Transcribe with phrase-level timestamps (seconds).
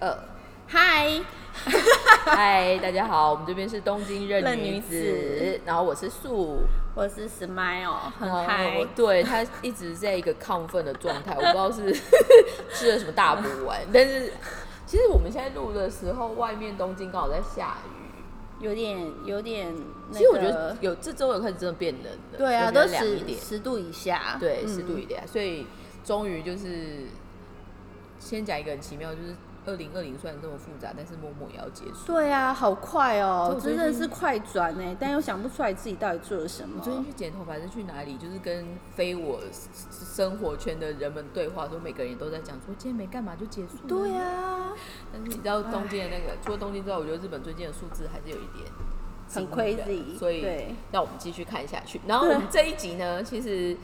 [0.00, 0.16] 二，
[0.68, 1.20] 嗨，
[2.24, 6.60] 嗨，大家好，我们这边是东京任女任女子，子然后我是素，
[6.94, 8.86] 我是 Smile，很嗨。
[8.94, 11.92] 对他一直在一个亢奋的状态，我不知道是
[12.72, 14.32] 吃了什么大补丸，但是
[14.86, 19.74] 其实我们现在录的时候，外面东京刚好在下雨，有点有点
[20.10, 25.66] 那个，其实我觉得有这周有开始真的变冷了，对啊，有比较都十凉一点，十度以下，对，嗯十度以下，所以
[26.04, 27.06] 终于就是
[28.20, 29.34] 先讲一个很奇妙，就是
[29.68, 32.06] 二零二零虽然这么复杂，但是默默也要结束。
[32.06, 36.82] 对啊，好快哦真的是快转呢，但又想不出来自己到底做了什么我。
[36.82, 38.66] 最近去剪头发还是去哪里，就是跟
[38.96, 39.40] 非我
[39.90, 43.88] 生活圈的人们对话，说每个人也都在讲说今天没干嘛就结束了。
[43.88, 44.72] 对啊，
[45.12, 48.72] 但是你知道东京的那个，除了东京之外，我觉得日本最近的数字还是有一点
[49.30, 50.42] 很 crazy，所以
[50.90, 52.00] 让我们继续看下去。
[52.06, 53.76] 然后我们这一集呢，其实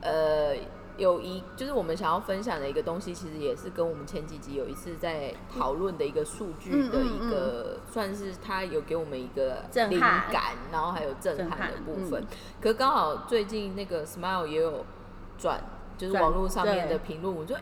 [0.00, 0.54] 呃
[1.00, 12.22] 有一就是我们想要分享的一个东西，其实也是跟我们前几集有一次在讨论的一个数据的嗯嗯一个，算是它有给我们一个灵感，然后还有震撼的部分。
[12.22, 12.26] 嗯
[12.60, 14.84] 可是刚好最近那个 Smile 也有
[15.36, 15.60] 转。
[15.98, 17.60] 就是网络上面的评论，我就哎、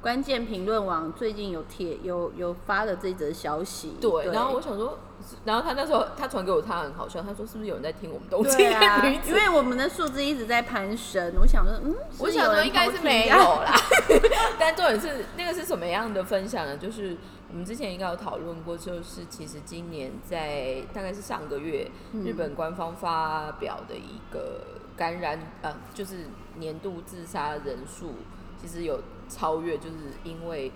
[0.00, 4.98] 关键评论网最近有贴有有发了这则消息，对，然后我想说，
[5.44, 9.28] 然后他那时候他传给我，他很好笑，他说是不是有人在听我们东京对啊，的 女子？
[9.30, 13.74] 因为我们的数字一直在攀升，我想说，嗯，我想说应该是没有啊啦
[14.58, 16.76] 但重点是那个是什么样的分享呢？
[16.76, 17.16] 就是
[17.50, 24.60] 我们之前应该有讨论过，就是其实今年在大概是上个月，嗯日本官方发表的一个
[24.96, 26.26] 感染呃，就是
[26.56, 28.12] 年度自杀人数，
[28.60, 30.72] 其实有超越，就是因为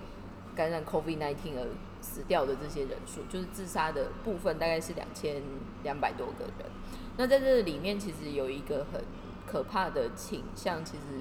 [0.54, 1.66] 感染 COVID 1 9而
[2.02, 5.40] 死掉的这些人数，就是自杀的部分大概是两千
[5.82, 6.70] 两百多个人。
[7.16, 9.00] 那在这里面，其实有一个很
[9.46, 11.20] 可怕的倾向，其实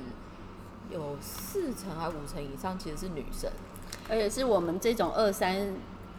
[0.90, 3.50] 有四成还五成以上其实是女生。
[4.10, 5.76] 而且是我们这种二三、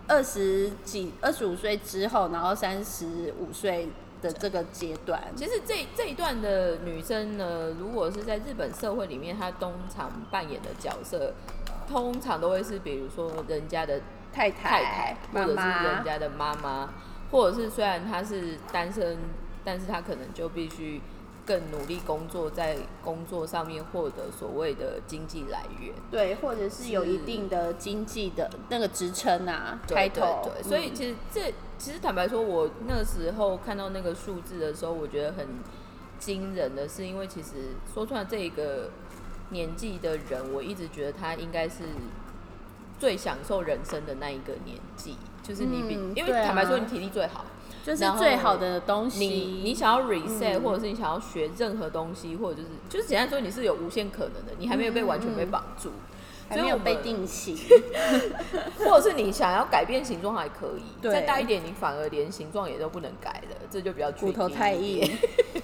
[0.06, 3.88] 二十几、二十五岁之后，然后三十五岁
[4.20, 11.32] 的这个阶段，其实这这一段的女生呢，如果是在日本社会里面，她通常扮演的角色，
[11.88, 14.00] 通常都会是比如说人家的
[14.32, 16.90] 太太太，或者是人家的妈妈，
[17.30, 19.18] 或者是虽然他是单身，
[19.64, 21.00] 但是他可能就必须
[21.44, 25.92] 更努力工作，在工作上面获得所谓的经济来源。
[26.10, 30.94] 对，或者是有一定的经济的那个职称啊，开对头，对对，所以嗯。
[30.94, 35.46] 其实这其实坦白说，我那个时候看到那个数字的时候，我觉得很
[36.18, 38.90] 惊人的是，因为其实说出来这个
[39.50, 41.82] 年纪的人，我一直觉得他应该是
[43.02, 47.44] 最享受人生的那一个年纪，就是你比，因为坦白说，你体力最好，
[47.84, 49.18] 就是最好的东西。
[49.18, 55.90] 你你想要 reset，、嗯或者是你想要学任何东西，或者就是就是简单说，你是有无限可能的，你还没有被完全被绑住。
[56.48, 57.56] 还没有被定型，
[58.84, 65.00] 或者是你想要改变形状还可以，再大一点，你反而连形状也都不能改了，这就比较骨头太硬，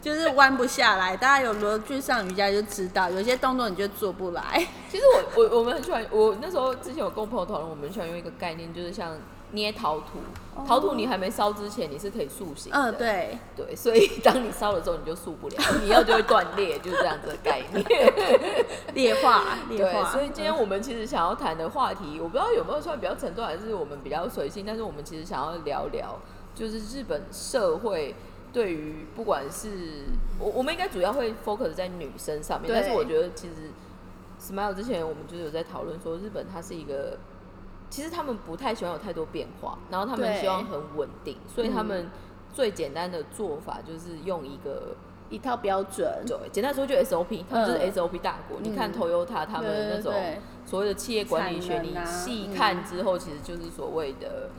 [0.00, 1.16] 就是弯不下来。
[1.16, 4.66] 大家有逻去上瑜伽就知道，有些动作你就做不来。
[4.90, 9.16] 其实我我我们很喜欢，我那时候之前有跟我朋友讨论，我们很喜欢用一个概念，就是像
[9.52, 10.18] 捏陶土，
[10.66, 17.84] 陶土你还没烧之前你是可以塑形的，嗯，对，对，所以当你烧了之后你就塑不了，你要就会断裂，就是这样子的概念。
[18.94, 20.10] 裂化，劣对，化。
[20.10, 26.18] 所以今天我们其实想要谈的话题，我不知道有没有算比较沉重，还是我们比较随性，但是我们其实想要聊聊，
[26.54, 28.14] 就是日本社会
[28.58, 30.06] 对于不管是
[30.40, 33.70] 我我们应该主要会 focus 在女生上面，但是我觉得其实
[34.40, 37.18] Smile 之前我们就是有在讨论说，日本它是一个。
[37.90, 42.10] 其实他们不太喜欢有太多变化，然后他们希望很稳定，所以他嗯们
[42.52, 44.94] 最简单的做法就是用一个
[45.30, 48.58] 一套标准，对，简单说就 SOP，他们就是嗯 SOP 大国。
[48.60, 50.12] 你看嗯 Toyota 他们那种
[50.66, 54.50] 所谓的企业管理学，你细嗯看之后，其实就是所谓的，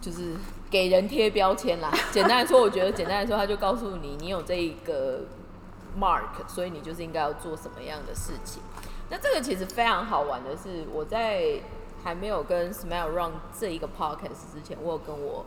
[0.00, 0.36] 就是
[0.74, 1.88] 给人贴标签啦。
[2.10, 5.20] 简单来说，我觉得简单来说，他就告诉你，你有这一个
[5.96, 8.60] mark，所以你就是应该要做什么样的事情。
[9.08, 11.60] 那这个其实非常好玩的是，我在
[12.02, 15.46] 还没有跟 Smile Run 这一个 podcast 之前，我有跟我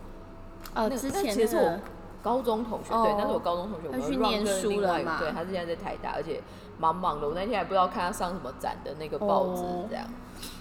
[0.73, 1.77] 哦，那之前其实是我
[2.23, 6.41] 高中同学，哦对，那是我高中同学，我们去念书跟另外一了嘛个对，他是现在在台大，而且
[6.77, 7.27] 忙忙的。
[7.27, 10.05] 我那天还不知道看他上什么展的那个报纸哦这样。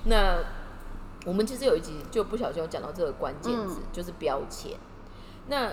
[0.06, 0.38] 那
[1.26, 3.86] 我们其实有一集就不小心有讲到这个关键字，嗯。
[3.92, 4.78] 就是标签。
[5.48, 5.72] 那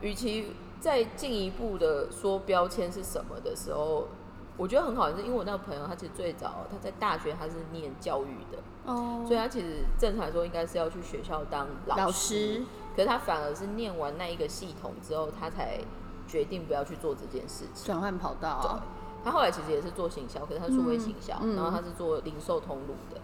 [0.00, 4.08] 与其再进一步的说标签是什么的时候，
[4.56, 12.64] 我觉得很好的是，因为我那个朋友他其实最早他在大学他是念教育的，哦，所以他其实正常来说应该是要去学校当老老师。
[12.96, 15.78] 可是他反而是念完那一个系统之后，他才
[16.26, 17.86] 决定不要去做这件事情。
[17.86, 23.20] 转换跑道对，他后来其实也是做行销，可是他是数位行销，然后他是做零售通路的。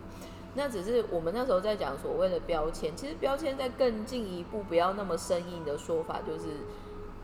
[0.57, 6.49] 那只是我们那时候在讲所谓的标签，其实标签在更进一步，不要那么生硬的说法，就是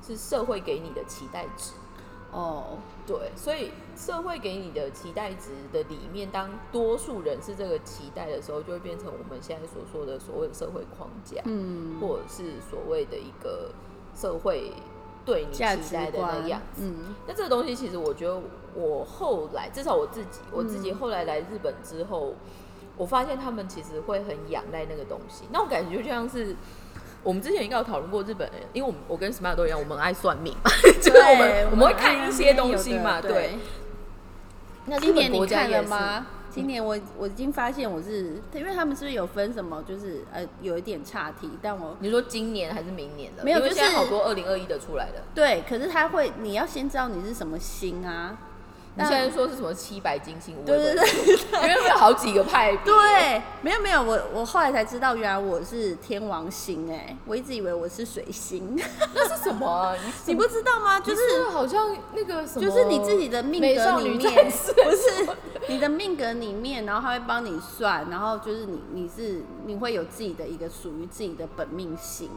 [0.06, 1.72] 是社会给你的期待值。
[2.30, 13.70] 哦，对，所以社会给你的期待值的里面，当多数人是这个期待的时候，就会变成我们现在所说的所谓的社会框架，嗯，或者是所谓的一个
[14.16, 14.72] 社会
[15.26, 15.60] 对你期
[15.92, 16.84] 待的那个样子。
[16.84, 18.40] 嗯那这个东西其实我觉得，
[18.74, 22.32] 我后来至少我自己，我自嗯己后来来日本之后，
[22.96, 25.44] 我发现他们其实会很仰赖那个东西。
[25.52, 26.54] 那我感觉就像是
[27.22, 33.58] 我们之前应该有讨论过日本人，因为我们我跟 Smart 都一样，我们很爱算命嘛， 就是我们我们会看一些东西嘛，对。。
[34.86, 36.26] 那今年你看了吗？
[36.50, 43.42] 今年我我已经发现我是，因为他们是不是有分什么，就是呃有一点差题，但我你说今年还是明年的？
[43.42, 45.22] 没有就是因为现在好多二零二一的出来的。
[45.34, 48.36] 对，可是他会，你要先知道你是什么星啊。
[48.94, 50.54] 你现在说是什么七百金星？
[50.66, 52.84] 对对对，因为有好几个派别。
[52.84, 58.78] 对，没有没有，我我后来才知道，原来我是天王星哎、我一直以为我是水星，
[59.14, 59.96] 那是什么啊？
[60.26, 61.00] 你你不知道吗？
[61.00, 65.36] 就就是是好像那个什么，就是你自己的命格里面，不是
[65.68, 72.28] 你的命格里面，然后他会帮你算，然后就是你你是你会有自己的一个属于自己的本命星，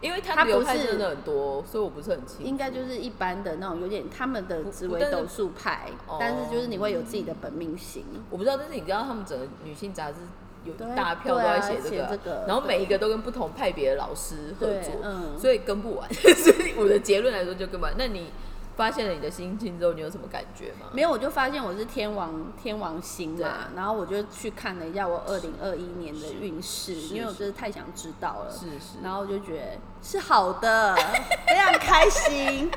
[0.00, 2.42] 因为它它不是流派真的很多，所以我不是很清楚。
[2.44, 8.04] 应该就是一般的那种有点他们的紫微但是斗数派，哦但是就是你会有自己的本命型。
[8.30, 10.18] 我不知道，但是你知道他们整个女性杂志
[10.64, 11.78] 有一大票都在写
[12.08, 16.08] 这个然后每一个都跟不同派别的老师合作，嗯所以跟不完。
[16.14, 17.94] 所以我的结论来说就跟不完。
[17.96, 18.30] 那你
[18.78, 20.86] 发现了你的心情之后，你有什么感觉吗？
[20.92, 28.52] 没有，我就发现我是天王天王星对嘛，然后我就去看了一下我二零二一年的运势，因为我真的太想知道了。
[28.52, 30.94] 是是，然后我就觉得是好的，
[31.44, 32.70] 非常开心，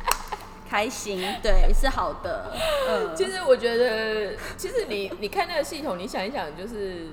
[0.66, 2.50] 开心，对，是好的，
[2.88, 7.06] 嗯，其实我觉得，其实你你看那个系统，你想一想，就是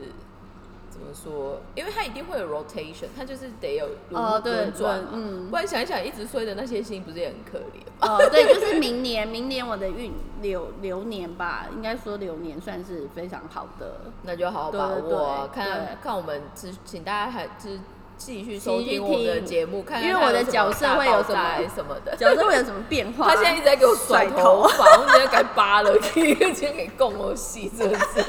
[1.14, 1.60] 说？
[1.76, 5.10] 因为它一定会有 rotation，它就是得有轮转嘛。
[5.14, 8.18] 嗯不然想一想，一直衰的那些星，不是也很可怜吗？
[8.18, 10.12] 哦，对，就是明年，明年我的运
[10.42, 14.02] 流流年吧，应该说流年算是非常好的。
[14.24, 17.80] 那就好好把握啊，对看看我们只请大家还是
[18.24, 22.16] 继续收听我们的节目，看看因为我的角色会有什么什么的。
[22.16, 23.28] 角色会有什么变化？
[23.34, 28.24] 他现在一直在给我甩甩头头发， 我直接该扒了，今天给共我戏，真的是。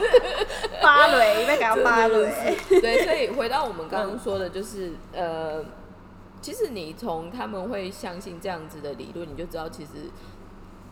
[0.83, 2.57] 芭蕾，在给他芭蕾。
[2.69, 5.63] 对，所以回到我们刚刚说的，就是、呃，
[6.41, 9.91] 其实你从他们会相信这样子的理论，你就知道，其实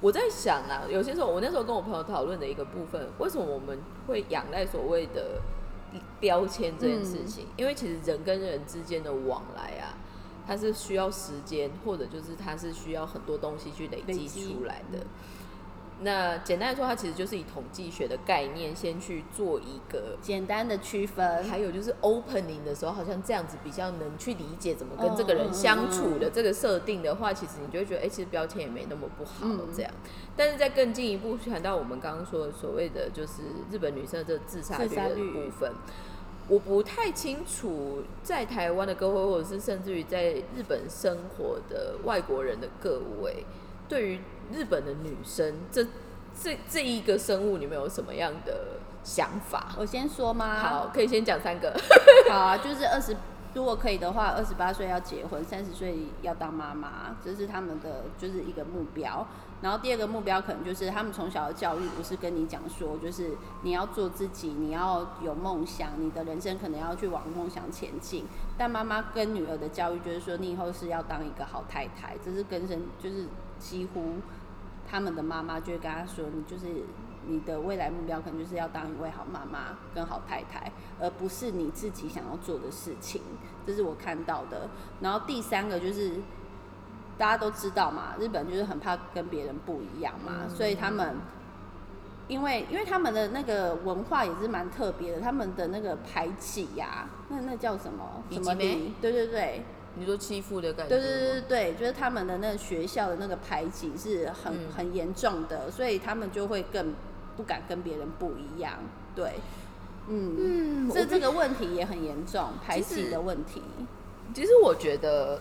[0.03, 5.41] 我在想啊，有些时候我那时候跟我朋友讨论的一个部分，为什么我们会仰赖所谓的
[6.19, 7.47] 标签这件事情？
[7.57, 9.97] 因为其实人跟人之间的往来啊。
[10.47, 15.07] 它是需要时间，或者就是它是需要很多东西去累积累积出来的。
[16.03, 29.69] 那简单来说，它其实就是以统计学的概念先去做一个简单的区分，还有就是 opening 的时候，好像这样子比较能去理解怎么跟这个人相处的这个设定的话，其实你就会觉得，哎、其实标签也没那么不好嗯。
[29.77, 29.93] 这样。
[30.37, 35.71] 但是在更进一步谈到我们刚刚说的所谓的就是日本女生的这个自杀率的部分，
[36.49, 43.45] 我不太清楚在台湾的各位，或者是甚至于在日本生活的外国人的各位，
[43.87, 44.21] 对于
[44.53, 45.85] 日本的女生这
[46.41, 49.75] 这这一个生物，你们有什么样的想法？
[49.79, 50.59] 我先说吗？
[50.59, 51.75] 好，可以先讲三个。
[52.31, 53.17] 好啊，就是二十，
[53.55, 59.27] 如果可以的话，二十八岁要结婚，三十岁要当妈妈，这是他们的就是一个目标。
[59.63, 68.25] 然后第二个目标可能就是他们从小的教育不是跟你讲说，就是你要做自己，你要有梦想，你的人生可能要去往梦想前进。
[68.57, 73.27] 但妈妈跟女儿的教育就是说，你以后是要当一个好太太，这是根深，就是
[73.59, 74.15] 几乎
[74.91, 76.67] 他们的妈妈就会跟他说，你就是
[77.27, 83.23] 你的未来目标可能就是要当一位好妈妈跟好太太，而不是你自己想要做的事情。
[83.67, 84.69] 这是我看到的。
[85.01, 86.15] 然后第三个就是
[87.17, 91.17] 大家都知道嘛，日本就是很怕跟别人不一样嘛，嗯所以他们。
[92.29, 98.95] 因为，因为他们的那个文化也是蛮特别的，他们的那个排挤呀、那那叫什么什么以及咩礼？
[99.01, 99.65] 对对对，
[99.97, 100.97] 你说欺负的感觉？
[100.97, 106.95] 对对对对对，就是他们的那个学校的那个排挤是很、嗯很严重的，所以他们就会更
[107.37, 108.75] 不敢跟别人不一样。
[109.15, 109.35] 对，
[110.09, 113.63] 嗯，嗯，这这个问题也很严重，排挤的问题。
[114.33, 115.41] 其实我觉得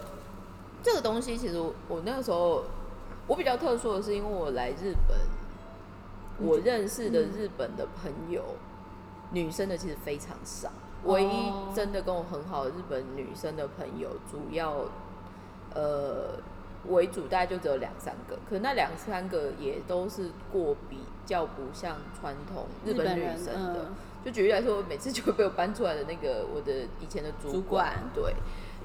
[0.82, 2.64] 这个东西，其实我我那个时候
[3.28, 5.18] 我比较特殊的是，因为我来日本，
[6.40, 8.44] 我认识的日本的朋友，
[9.32, 10.72] 女生的其实非常少。
[11.06, 14.86] 唯一哦真的跟我很好的日本女生的朋友，主要
[15.74, 16.40] 呃
[16.88, 18.38] 为主，大概就只有两三个。
[18.50, 23.86] 可那两三个也都是过比较不像传统日本女生的。
[23.90, 28.36] 嗯就举例来说，我每次就会被我搬出来的那个我的以前的主主管对，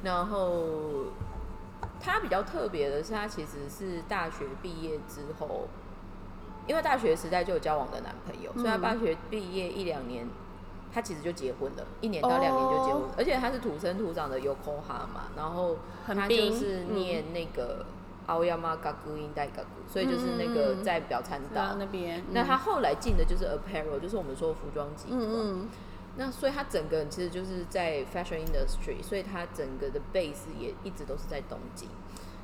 [0.05, 1.07] 然后
[2.01, 5.67] 他比较特别的是，他其实是大学毕业之后，
[6.69, 10.25] 因为大学时代就有交往的男朋友，所以他嗯大学毕业一两年，
[10.95, 17.85] 他其实就结婚了，一年到两年就结婚，哦而且他是土生土长的 Yokohama，然后他就是嗯念那个
[18.27, 21.77] 奥亚马嘎古因代嘎古，所以就是那个在表参道道。
[21.81, 25.19] 那边，那他后来进的就是 apparel，就是我们说服装集团。
[25.21, 25.69] 嗯嗯
[26.17, 31.89] 那所以他整个人其实就是在 fashion industry，所以他整个的 base 也一直都是在东京。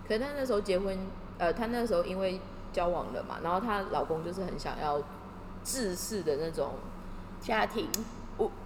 [0.08, 0.98] 可是她那时候结婚，
[1.38, 2.40] 呃，她那时候因为
[2.72, 5.00] 交往了嘛，然后她老公就是很想要
[5.62, 6.72] 制式的那种。
[7.42, 7.88] 家庭，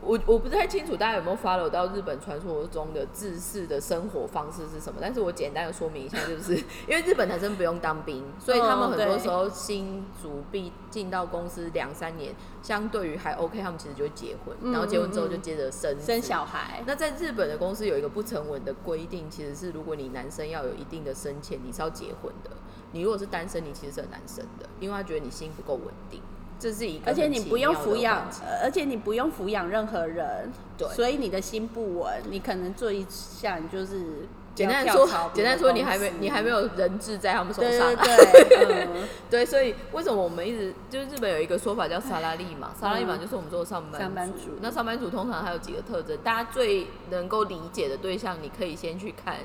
[0.05, 6.55] 我我我不太清楚大家有没有 follow 到日本传说中的自式的生活方式是什么，但是我简单的说明一下，就是
[6.87, 22.51] 因为日本男生不用当兵，所以他们很多时候新卒毕进到公司两三年，相对于还 OK，他们其实就会结婚，嗯然后结婚之后就接着生生小孩，那在日本的公司有一个不成文的规定，其实是如果你男生要有一定的生前，你是要结婚的。
[22.93, 26.21] 你如果是单身，你其实是很难生的，因为他觉得你心不够稳定，
[26.65, 28.27] 这是一个而且你不用抚养
[28.63, 30.89] 而且你不用抚养任何人，对。
[30.89, 39.07] 所以你的心不稳，你可能做一下你就是简单说简单说，你还没你还没有人质在他们手对上、对嗯。
[39.29, 44.53] 对，所以为什么我们一直就是日本有一个说法叫萨拉利嘛，萨拉利嘛嗯就是我们说的上班上班族。
[44.63, 49.35] 那上班族通常还有几个特征，大家最能够理解的对象，你可以先去看《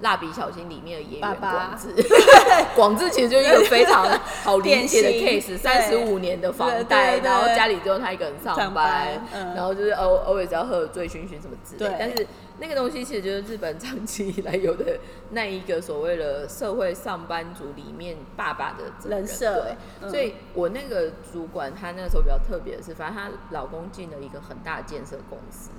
[0.00, 1.94] 蜡笔小新》里面的演员广志，
[2.76, 4.06] 广志其实就是一个非常
[4.44, 9.54] 好理解的 case，三十五年的房贷，然后家里只有他一个人上上班，嗯。
[9.54, 12.26] 然后就是偶偶尔只要喝醉醺醺什么之类对，但是
[12.58, 14.98] 那个东西其实就是日本长期以来有的
[15.30, 20.10] 那一个所谓的社会上班族里面爸爸的人设对，嗯。
[20.10, 25.70] 所以我那个主管他那个时候比较特别的是，反正她老公进了一个很大的建设公司，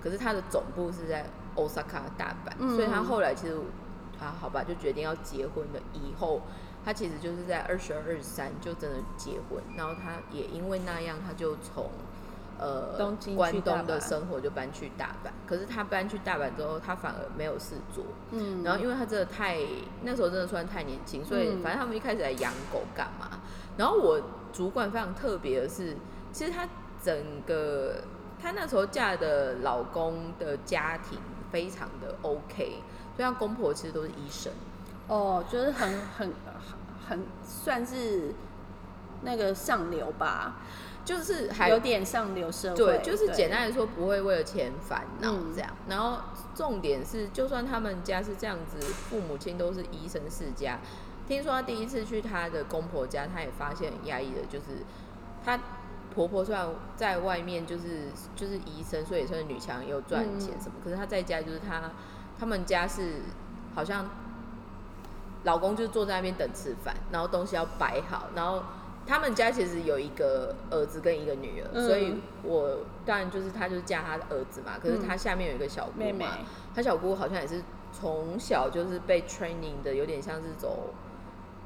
[0.00, 1.26] 可是他的总部是在
[1.58, 3.56] Osaka 大阪，嗯所以他后来其实
[4.20, 6.40] 啊好吧就决定要结婚了以后。
[6.84, 11.90] 他其实就是在二十二、二十三就真的结婚，然后他也因为那样，他就从
[12.58, 15.28] 呃东京去关东的生活就搬去大阪。
[15.46, 19.58] 可是他搬去大阪之后，他反而没有事做，嗯，然后因为他真的太
[20.02, 23.40] 那时候真的算太年轻，所以嗯反正他们一开始来养狗干嘛？
[23.76, 24.18] 然后我
[24.52, 25.94] 主管非常特别的是，
[26.32, 26.66] 其实他
[27.02, 27.96] 整个
[28.40, 31.18] 她那时候嫁的老公的家庭
[31.50, 32.82] 非常的 OK，
[33.16, 34.52] 所以她公婆其实都是医生。
[35.06, 36.32] 哦，就是很很
[37.08, 38.34] 很算是
[39.22, 40.56] 那个上流吧，
[41.04, 45.70] 就是还有点上流社会，对，就是简单来说，不会为了钱烦恼嗯这样。
[45.88, 46.18] 然后
[46.54, 50.78] 重点是，就算他们家是这样子，父母亲都是医生世家。
[51.26, 54.84] 听说他第一次去他的公婆家，他也发现很压抑的，就是
[55.44, 55.58] 她
[56.18, 60.60] 婆婆虽然在外面就是就是医生，所以也算是女强人，也有赚钱嗯。
[60.60, 61.92] 什么，可是她在家就是她
[62.36, 63.20] 他们家是
[63.72, 64.10] 好像
[65.44, 68.64] 老公就是坐在那边等吃饭，然后东西要摆好，然后
[69.06, 71.86] 他们家其实有一个儿子跟一个女儿，嗯。
[71.86, 76.26] 所以我当然就是他就是嫁他的儿子嘛，可是他下面有一个小姑嘛，妹妹。
[76.74, 80.92] 他小姑好像也是从小就是被 training 的，有点像是走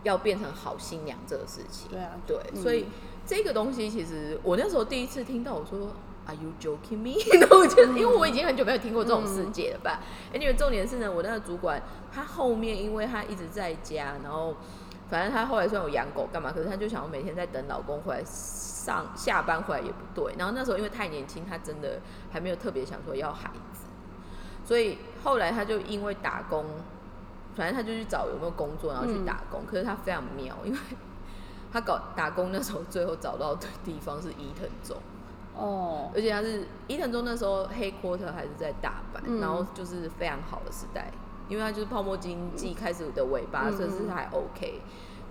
[0.02, 1.90] 要变成好新娘这个事情。
[1.90, 2.60] 对啊，对，嗯。
[2.62, 2.84] 所以
[3.34, 5.88] 这个东西其实我那时候第一次听到，我说
[6.26, 7.16] Are you joking me？
[7.40, 10.00] 然后我就因为我已经很久没有听过这种世界了吧。
[10.34, 14.54] 哎、因为重点是呢，我那个主管他后面因为他一直在家，然后
[15.08, 20.34] 反正他后来虽然有养狗干嘛，可是他就想要每天在等老公回来上下班回来也不对。
[20.36, 23.86] 然后那时候因为太年轻，他真的还没有特别想说要孩子，
[24.62, 26.66] 所以后来他就因为打工，
[27.56, 29.62] 反正他就去找有没有工作，然后去嗯打工。
[29.66, 30.78] 可是他非常妙，因为
[31.72, 34.96] 他搞打工那时候，最后找到的地方是伊藤忠，
[35.56, 41.10] 哦，而且他是伊藤忠那时候黑 quarter 还是在大阪，嗯然后就是非常好的时代，
[41.48, 44.82] 因为他就是泡沫经济开始的尾巴，嗯所以是还 OK。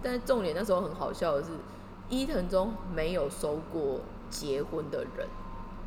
[0.01, 1.51] 但是重点那时候很好笑的是，
[2.09, 3.99] 伊藤忠没有收过
[4.31, 5.27] 结婚的人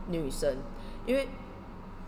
[0.07, 0.57] 女生，
[1.05, 1.29] 因为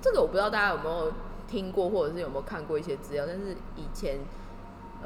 [0.01, 1.13] 这个我不知道大家有没有
[1.49, 4.21] 听过，或者是有没有看过一些资料，但是以前。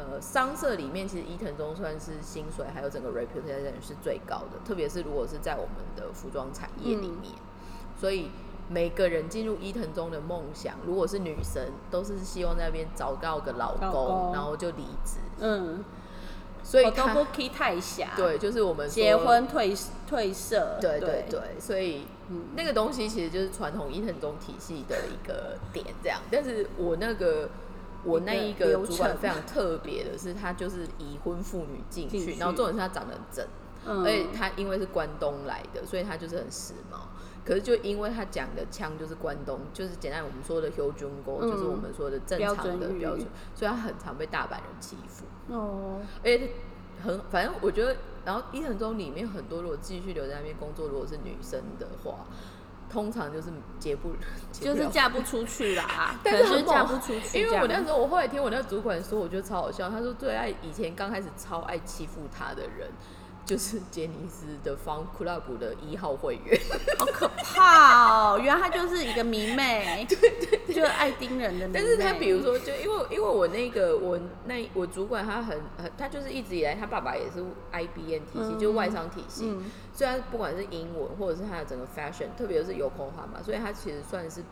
[0.00, 7.34] 呃，商社里面其实伊藤忠算是薪水还有整个 reputation 是最高的，特别是如果是在我们的服装产业里面，
[8.00, 8.30] 所以
[8.68, 15.18] 每个人进入伊藤忠的梦想，如果是女生，都是希望在那边找到个老公，老公然后就离职。
[15.40, 15.84] 嗯，
[16.62, 19.74] 所以我都他不可以太狭，，对，就是我们结婚退
[20.08, 26.20] 退社，对对对，所以、嗯那个东西其实就是传统伊藤忠体系的一个点，这样。
[26.30, 27.48] 但是我那个
[28.04, 33.46] 我那一个主管非常特别的是，他就是已婚妇女进去，然后重点是他长得很正，
[33.86, 36.98] 嗯，而且他因为是关东来的，所以他就是很时髦。
[37.42, 45.24] 可是就因为他讲的腔就是关东，就是简单我们说的 h u j u n g o 就是我们说的正常的标准语标准，所以他很常被大阪人欺负。
[45.48, 46.50] 哦，而且
[47.02, 52.26] 很，反正我觉得，然后伊藤忠里面很多如果继续留在那边工作，如果是女生的话，
[52.92, 54.10] 通常就是结不，
[54.50, 57.48] 结就是嫁不出去啦， 但是是嫁不出去因。
[57.48, 59.88] 为我那时候我后来听我那个主管说，我觉得超好笑。
[59.88, 62.90] 他说最爱以前刚开始超爱欺负他的人，
[63.50, 66.56] 就是杰尼斯的方 club 的一号会员。
[66.96, 68.38] 好可怕哦！
[68.40, 71.80] 原来她就是一个迷妹， 对对就是爱盯人的迷妹。
[71.80, 74.16] 但是他比如说，就因为因为我那个我
[74.46, 77.42] 那我主管他很很他就是一直以来他爸爸也是
[77.72, 79.46] IBN 体系，嗯就是外商体系。
[79.48, 84.42] 嗯虽然不管是英文或者是他的整个 fashion，特别是有空哈嘛，所以他其实算是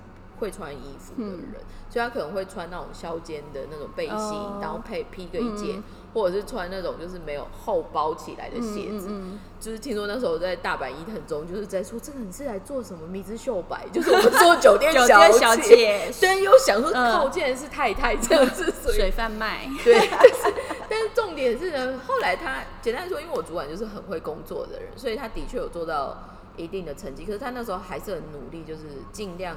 [0.40, 5.82] 会穿衣服的人，嗯所以他可能会穿那种削肩的那种背心，哦然后配披个一件，嗯
[6.14, 9.08] 或者是穿那种就是没有后包起来的鞋子。
[9.08, 20.54] 嗯嗯就是听说那时候在大阪伊藤中，就是在说这个你是来做什么米之秀白， 就是我们做酒店酒小店小姐对，又想说嗯靠，竟然是太太这样子，所以水贩卖， 对，但是
[20.88, 26.16] 但是重点是呢，后来他简单来说，因为我主管就是很会工作的人，所以他的确有做到
[26.56, 27.24] 一定的成绩。
[27.24, 29.56] 可是他那时候还是很努力，就是尽量，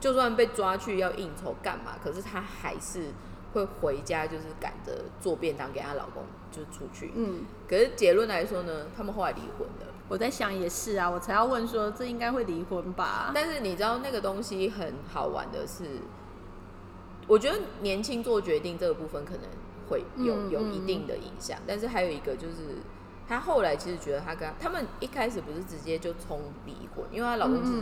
[0.00, 3.08] 就算被抓去要应酬干嘛，可是他还是
[3.52, 7.12] 会回家，就是赶着做便当给她老公，就是出去。
[7.14, 9.86] 嗯，可是结论来说呢，他们后来离婚了。
[10.08, 13.30] 我在想也是啊，我才要问说这应该会离婚吧？
[13.34, 15.84] 但是你知道那个东西很好玩的是，
[17.26, 19.42] 我觉得年轻做决定这个部分可能
[19.88, 22.76] 会有嗯有一定的影响，但是还有一个就是，
[23.26, 27.80] 她后来其实觉得她跟他们一开始不是直接就冲离婚，因为她老公其实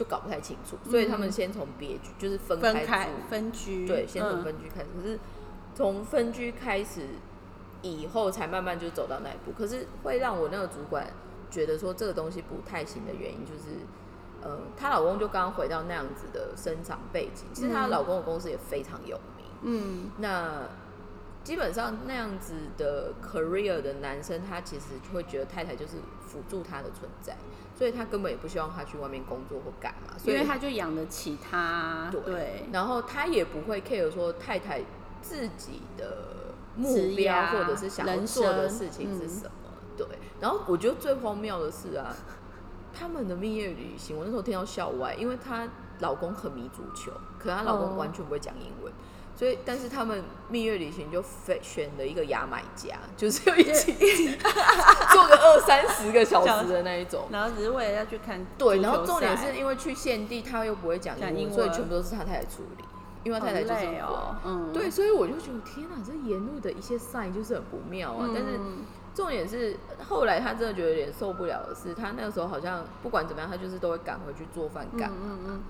[0.00, 5.18] 就搞不太清楚，所以他们先从别居就是分开分开住分居，对，先从嗯分居开始，可是
[5.74, 7.02] 从分居开始
[7.82, 9.52] 以后，才慢慢就走到那一步。
[9.52, 11.06] 可是会让我那个主管
[11.50, 13.76] 觉得说这个东西不太行的原因，就是，
[14.40, 19.44] 呃，她老公就刚刚回到那样子的生长背景，其实她嗯老公的公司也非常有名。
[19.60, 20.62] 嗯那
[21.44, 27.36] 基本上那样子的 career 的男生，他其实就会觉得太太就是辅助他的存在，
[27.80, 34.82] 所以他根本也不希望他去外面工作或干嘛，所以因为他就养得起他，对对，然后他也不会 care 说太太
[35.22, 39.50] 自己的目标或者是想要做的事情是嗯什么。
[39.96, 40.06] 对，
[40.38, 42.14] 然后我觉得最荒谬的是啊，
[42.92, 45.66] 他们的蜜月旅行，我那时候听到校外，因为她
[46.00, 48.92] 老公很迷足球，可她老公哦完全不会讲英文。
[49.40, 57.24] 所以，但是他们蜜月旅行就非选了一个牙买加， 就是要一起坐个二三十个小时的那一种。
[57.32, 62.84] 然后只是为了要去看对，然后重点是因为去现地他又不会讲英文，所以全部都是他太太处理，
[63.24, 68.26] 因为他太太就是好累哦，嗯，对，所以我就觉得天哪，这沿路的一些 sign 就是很不妙啊。
[68.28, 68.60] 嗯，但是
[69.14, 69.74] 重点是
[70.06, 75.16] 后来他真的觉得有点受不了的是，他那个时候好像不管怎么样，他就是都会赶回去做饭干嘛。
[75.24, 75.60] 嗯嗯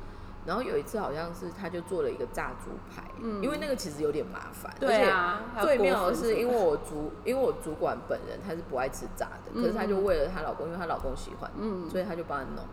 [0.51, 12.65] 然后有一次好像是他就做了一个炸猪排，嗯因为那个其实有点麻烦，对啊还而且最妙的是，因为我主因为我主管本人他是不爱吃炸的，可是他就为了她老公，因为她老公喜欢，嗯所以他就帮她弄。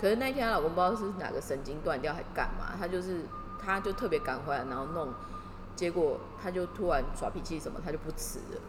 [0.00, 3.22] 可是那一天她老公不知道是哪个神经断掉还干嘛，他就是
[3.60, 5.08] 他就特别赶回来，然后弄，
[5.74, 8.60] 结果他就突然耍脾气什么，他就不吃了。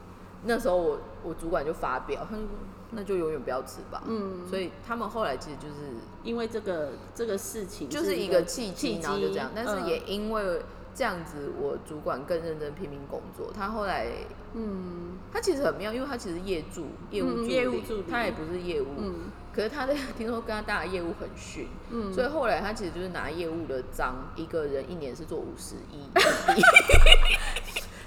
[0.46, 2.50] 那时候我我主管就发表，他就说
[2.92, 4.04] 那就永远不要吃吧。
[4.06, 5.76] 嗯所以他们后来其实就是
[6.24, 9.52] 因为这个这个事情就是一个契机，然后就这样。
[9.56, 10.62] 但是嗯也因为
[10.94, 13.52] 这样子，我主管更认真拼命工作。
[13.54, 14.08] 他后来
[14.54, 18.88] 嗯他其实很妙，因为他其实业助业务助理，嗯业务助理他也不是业务。
[18.98, 25.76] 嗯可是他的 听说跟他大的业务很逊，嗯，所以后来他其实就是拿业务的章，一个人一年是做五十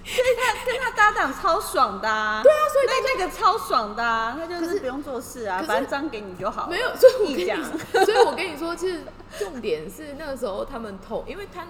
[0.08, 0.68] 亿。
[0.68, 7.62] 跟他搭档超爽的、啊，对啊，所以那那个超爽的、啊，他就是是不用做事啊，可是反正章给你就好了，没有，所以我跟你一讲，
[8.04, 9.00] 所以我跟你说，其实
[9.38, 11.66] 重点是那个时候他们同，因为他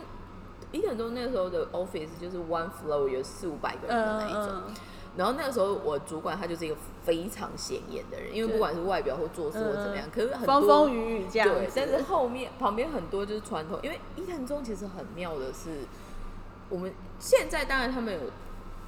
[0.72, 4.48] 伊藤忠那个时候的 office 就是 one floor 有四五百个人的那一种。
[4.68, 4.74] 嗯
[5.16, 15.80] 然后那个时候我主管他就是一个非常显眼的人，因为不管是外表或做事或怎么样，可是很风风雨雨这样，，对但是后面旁边很多就是传统，因为伊藤忠其实很妙的是，
[16.68, 18.20] 我们现在当然他们有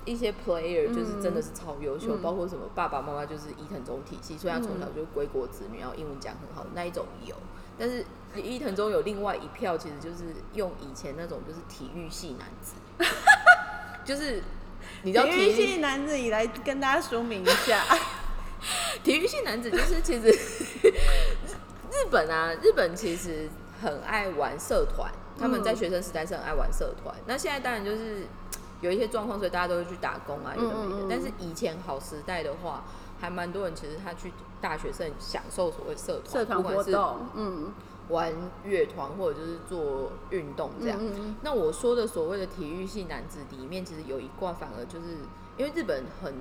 [0.05, 2.23] 一些 player 就是真的是超优秀，嗯。
[2.23, 7.35] 包括什么爸爸妈妈就是伊藤忠体系，所以他从小就归国子女，然后英文讲很好的那一种有，
[7.79, 12.75] 但是伊藤忠有另外一票，其实就是用以前那种就是体育系男子，
[14.05, 14.43] 就是
[15.03, 17.85] 你知道体育体育系男子，你来跟大家说明一下，
[19.05, 23.49] 体育系男子就是其实日本啊，日本其实
[23.83, 27.15] 很爱玩社团，他们在学生时代是很爱玩社团。
[27.27, 28.27] 那现在当然就是
[28.83, 30.85] 有一些状况，所以大家都会去打工啊，有的没的。
[30.85, 32.85] 嗯嗯嗯但是以前好时代的话，
[33.19, 37.73] 还蛮多人其实他去大学是很享受所谓社团，社团不管是活动，嗯
[38.09, 38.33] 玩
[38.65, 40.99] 乐团或者就是做运动这样。
[41.43, 45.19] 那我说的所谓的体育系男子里面，其实有一挂反而就是
[45.57, 46.35] 因为日本很，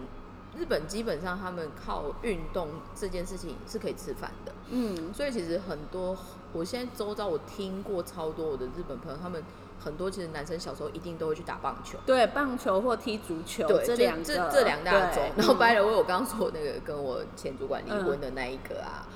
[0.60, 6.18] 日本基本上他们靠运动这件事情是可以吃饭的，嗯所以其实很多
[6.52, 9.42] 我现在周遭我听过超多我的日本朋友，他们
[9.80, 11.98] 很多其实男生小时候一定都会去打棒球。
[12.06, 15.24] 对，棒球或踢足球，对，就这两这这两大种。
[15.38, 19.08] 然后嗯掰了，我刚刚说那个跟我前主管离婚的那一个啊，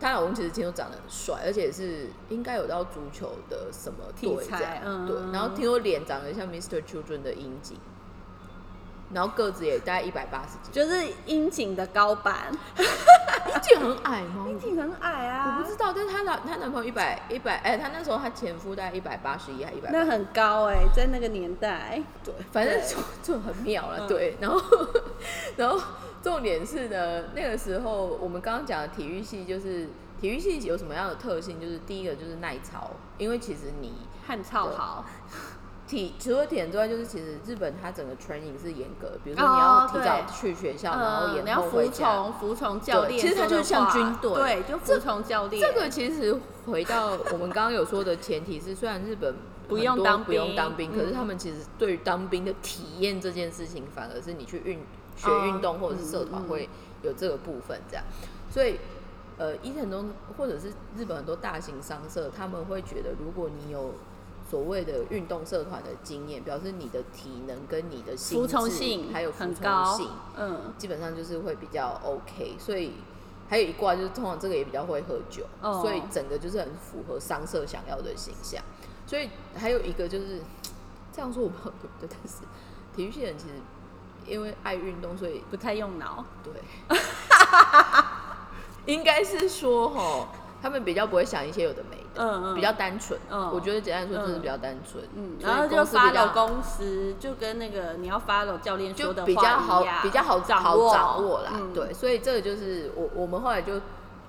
[0.00, 5.16] 她老公其实听说长得很帅，而且是应该有到足球的什么队题这嗯对。
[5.32, 6.82] 然后听说脸长得像 Mr.
[6.82, 7.78] Children 的樱井，
[9.12, 12.34] 然后个子也大概一百八十几，就是樱井的高版，
[12.78, 14.46] 樱井很矮吗？
[14.48, 22.96] 樱井很矮啊，我不知道，但是她男她男朋友一百一百，哎，她那时候她前夫大概一百八十一还一百，那很高哎、在那个年代，对，反正就
[23.34, 24.36] 就很妙了，嗯对。
[24.40, 24.60] 然后，
[25.56, 25.80] 然后
[26.22, 29.88] 重点是呢，那个时候我们刚刚讲的体育系，就是
[30.20, 31.60] 体育系有什么样的特性？
[31.60, 33.92] 就是第一个就是耐操，因为其实你
[34.26, 35.04] 汉超好，
[35.92, 41.82] 体除了点之外，就是其实日本它整个 training 是严格的，比如说你哦要提早去学校，然后嗯，延你要服。
[41.92, 45.62] 从服从教练对其实它就像军队对，就服从教练。
[45.62, 46.34] 这个其实
[46.66, 49.34] 回到我们刚刚有说的前提是，虽然日本
[49.68, 54.80] 不用当不用兵当兵，可是嗯他们其实对于当兵的体验这件事情，反而是你去运
[55.16, 56.68] 学哦运动或者是社团会
[57.02, 58.04] 有这个部分这样。
[58.50, 58.78] 所以，
[59.38, 63.92] 呃，伊藤忠或者是日本很多大型商社，他们会觉得，如果你有
[64.52, 72.92] 所谓的运动社团的经验，表示你的体能跟你的心服从智性还有服从性，，嗯，基本上就是会比较 OK，所以
[73.48, 75.80] 还有一卦就是通常这个也比较会喝酒，哦。
[75.80, 78.62] 所以整个就是很符合商社想要的形象。
[79.06, 80.42] 所以还有一个就是
[81.10, 82.40] 这样说我不知道对不对，但是
[82.94, 83.54] 体育系人其实
[84.26, 86.52] 因为爱运动，所以不太用脑，对，
[88.84, 90.28] 应该是说哈，
[90.60, 93.18] 他们比较不会想一些有的没的，嗯嗯比较单纯。
[93.30, 101.50] 嗯我觉得简单说就是比较单纯，嗯，然后就公司比较 follow 公司，就跟那个你要 follow 教练说就的话比较好比较好好掌握掌握啦。
[101.54, 103.80] 嗯对，所以这个就是我我们后来就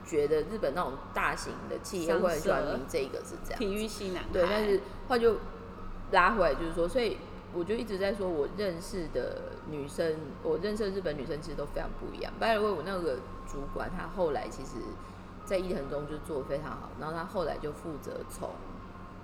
[0.06, 3.60] 觉得日本那种大型的企业会很喜欢商社名这个是这样。
[3.60, 5.38] 体育系男孩，对，但是后来就
[6.12, 7.18] 拉回来，就是说，所以
[7.54, 12.32] 我就一直在说，我认识的女生，我认识的日本女生其实都非常不一样。
[12.40, 13.16] by the way，我那个
[13.48, 14.72] 主管他后来其实，
[15.46, 18.50] 在伊藤中就做的非常好，然后他后来就负责从。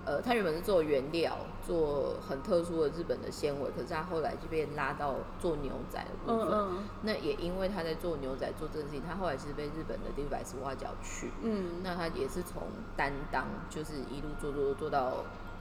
[0.05, 6.47] 呃，他原本是做原料，做很特殊的日本的纤维，可是他后来就被拉到做牛仔的部分。
[6.47, 12.63] 嗯嗯那也因为他在做牛仔做这件事情，他后来其实被日本的 Levi's 挖角去，嗯那他也是从
[12.95, 15.17] 担当，就是一路做做做做到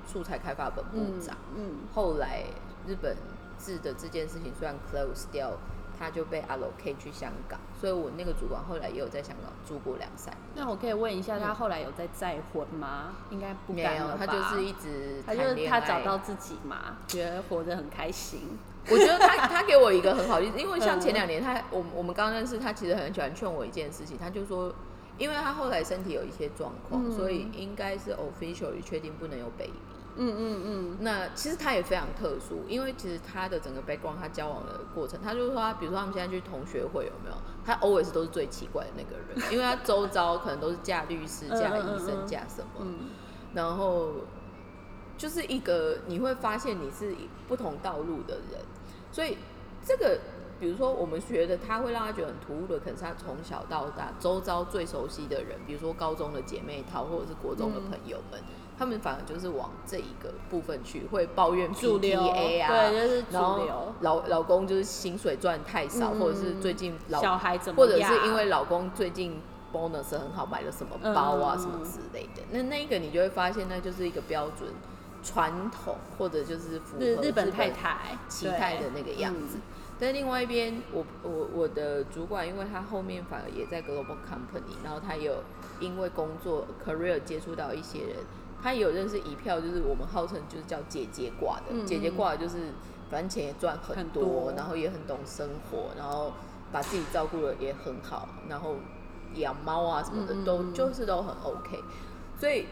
[0.07, 1.37] 素材开发本部嗯长。
[1.55, 2.44] 嗯后来
[2.87, 3.16] 日本
[3.59, 5.51] 制的这件事情虽然 close 掉，
[5.99, 10.43] 他就被 allocate 去香港，所以我那个主管后来也有在香港住过两三年。
[10.55, 13.17] 那我可以问一下，他后来有在再婚吗？
[13.31, 15.67] 应该不没有敢了，吧他就是一直他就是。
[15.69, 18.59] 他找到自己嘛，觉得活得很开心。
[18.91, 24.73] 我觉得他他给我一个很好的例子，因为像前嗯两年 他我我们刚认识他，其实很喜欢劝我一件事情，他就说，
[25.19, 29.75] 因为他后来身体有一些状况，嗯所以应该是 officially 确定不能有 baby。
[30.19, 37.37] 嗯嗯嗯，那其实他也非常特殊，因为其实他的整个 background，他交往的过程，他就是说他，比如说他们现在去同学会有没有？
[37.65, 43.11] 他 always 都是最奇怪的那个人，因为他周遭可能都是嫁律师、嫁医生、嫁什么，嗯
[43.55, 44.13] 然后
[45.17, 47.15] 就是一个你会发现你是
[47.47, 48.61] 不同道路的人，
[49.11, 49.39] 所以
[49.85, 50.19] 这个
[50.61, 57.91] 比如说我们觉得他会让他觉得很突兀的，可能是他从小到大周遭最熟悉的人，比如说高中的姐妹淘或者是国中的嗯。
[57.91, 58.41] 朋友们，
[58.79, 63.95] 他们反而就是往这一个部分去，会抱怨 PTA 啊，对，就是然后主流。
[64.01, 69.41] 老老公就是薪水赚太少，嗯或者是最近老小孩怎么或者是因为老公最近
[69.73, 72.43] bonus 很好，买了什么包啊、嗯什么之类的。
[72.51, 74.71] 那那一个你就会发现，那就是一个标准
[75.23, 79.57] 传统，或者就是符合日日本日太太期待的那个样子。
[79.57, 79.62] 嗯
[80.01, 85.43] 但另外一边，我我我的主管，因为他后面反而也在 global company，然后他也有
[85.81, 88.17] 因为工作 career 接触到一些人，
[88.62, 92.73] 他也有认识一票，就是我们号称就是叫姐姐挂的，嗯姐姐挂的就是
[93.11, 96.33] 反正钱也赚很很多，然后也很懂生活，然后
[96.73, 98.77] 把自己照顾的也很好，然后
[99.35, 101.83] 养猫啊什么的、都就是都很 OK，
[102.38, 102.66] 所以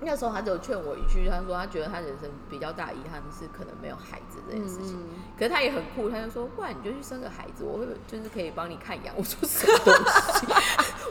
[0.00, 4.96] 那时候他只有劝我一句，他说他觉得他人生比较大遗憾是可能没有孩子这件事情。
[4.96, 9.14] 嗯可是他也很酷，他就说，不然你就去生个孩子，我会就是可以帮你看养。
[9.16, 9.94] 我说 什么东
[10.34, 10.46] 西？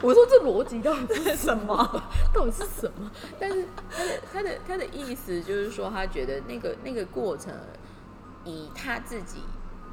[0.02, 2.04] 我说这逻辑到底是什么？
[2.34, 3.12] 到底是什么？
[3.40, 7.54] 但是他的他的他的意思就是说，他觉得那个那个过程，
[8.46, 9.40] 以他自己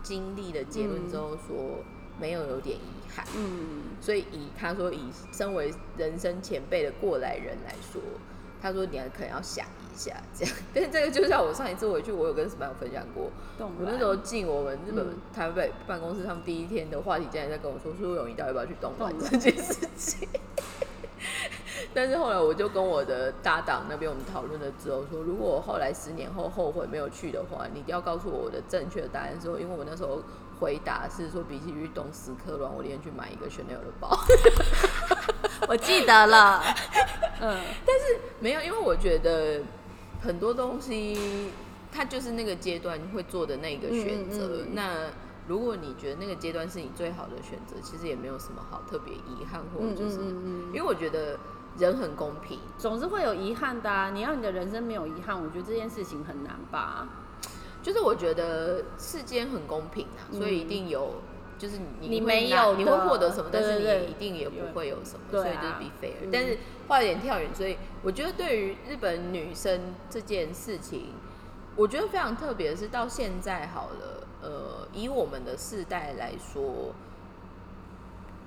[0.03, 1.85] 经历的结论之后说，
[2.21, 3.27] 没有有点遗憾。
[3.37, 8.01] 嗯，所以以他说以身为人生前辈的过来人来说，
[8.63, 10.55] 他说你还可能要想一下这样。
[10.75, 20.29] 但是这个就像我上一次回去，我有跟 Smile 分享过，动我那时候进我们日本嗯台北办公室，他们第一天的话题竟然在跟我说苏永仪到底要不要去东莞动莞这件事情。
[21.93, 30.23] 但是后来我就跟我的搭档那边我们讨论了之后说，如果我后来十年后后悔没有去的话，你一定要告诉我我的正确的答案是说，因为我那时候
[30.61, 34.19] 回答是说，比起去东斯科乱，我宁愿去买一个 Chanel 的包。
[35.69, 36.63] 我记得了，
[37.41, 39.61] 嗯，但是没有，因为我觉得
[40.23, 41.51] 很多东西
[41.93, 44.47] 它就是那个阶段会做的那个选择。
[44.47, 45.11] 嗯嗯嗯那
[45.49, 50.19] 如果你觉得那个阶段是你最好的选择，其实也没有什么好特别遗憾，或者就是，
[50.73, 51.39] 因为我觉得
[51.79, 52.59] 人很公平。
[52.77, 54.11] 总是会有遗憾的啊。
[54.11, 57.07] 你要你的人生没有遗憾，我觉得这件事情很难吧。
[57.81, 61.15] 就是我觉得世间很公平啊，所以一定有，
[61.59, 71.13] 就是你你没有你会获得什么，但是你一定也不会有什么，所以就是 be fair、嗯但是话有点跳远，所以我觉得对于日本女生这件事情，
[71.75, 76.95] 我觉得非常特别的是，到现在好了，呃，以我们的世代来说，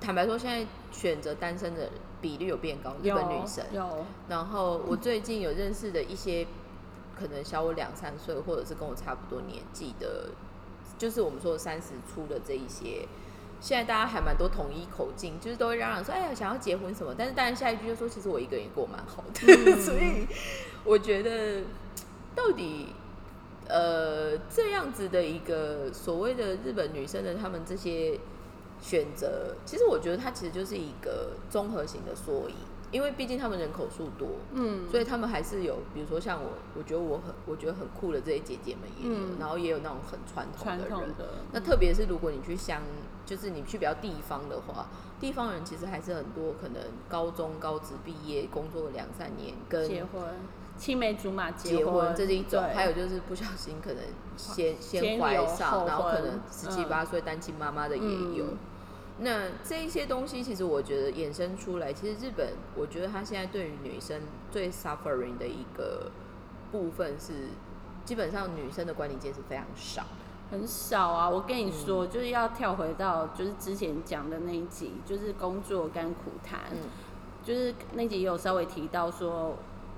[0.00, 6.46] 坦白说，现在选择单身的比率有变高，日本女生有，然后我最近有认识的一些
[7.18, 10.30] 可能小我两三岁，或者是跟我差不多年纪的，
[11.00, 13.08] 就是我们说三十出的这一些，
[13.60, 20.26] 现在大家还蛮多统一口径，就是都会嚷嚷说，哎呀，想要结婚什么，但是当然下一句就说，其实我一个人也过蛮好的， 所以
[20.84, 21.62] 我觉得
[22.36, 22.88] 到底。
[23.72, 28.18] 呃，这样子的一个所谓的日本女生的她们这些
[28.82, 32.56] 选择，其实我觉得它其实就是一个综合型的缩影，
[32.90, 39.36] 因为毕竟他们人口数多，嗯，所以他们还是有，比如说像我，我觉得我很，我觉得很酷的这些姐姐们也有，嗯。
[39.38, 41.08] 然后也有那种很传统的人。
[41.16, 42.82] 的，那特别是如果你去乡，
[43.24, 44.88] 就是你去比较地方的话，
[45.20, 50.22] 地方人其实还是很多，可能高中高职毕业，工作了两三年，跟结婚，
[50.76, 52.74] 青梅竹马结婚婚这是一种，对。
[52.74, 54.02] 还有就是不小心可能
[54.36, 56.88] 先先先怀上，然后可能十七嗯。
[56.88, 58.04] 八岁单亲妈妈的也
[58.36, 58.46] 有。
[58.46, 58.58] 嗯
[59.20, 66.10] 那这一些东西，其实我觉得衍生出来，其实日本，我觉得他现在对于女生最 suffering 的一个
[66.72, 67.48] 部分是，
[68.04, 70.04] 基本上女生的管理阶是非常少。
[70.50, 71.28] 很少啊。
[71.28, 76.88] 我跟你说，嗯就是要跳回到就是之前讲的那一集，就是工作甘苦谈，嗯
[77.44, 79.56] 就是那集也有稍微提到说。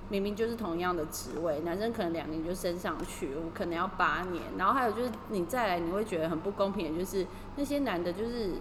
[0.08, 4.42] 明明就是同样的职位，男生可能两年就升上去，我可能要八年。
[4.58, 8.56] 然后还有就是你再来，你会觉得很不公平的，就是那些男的，就是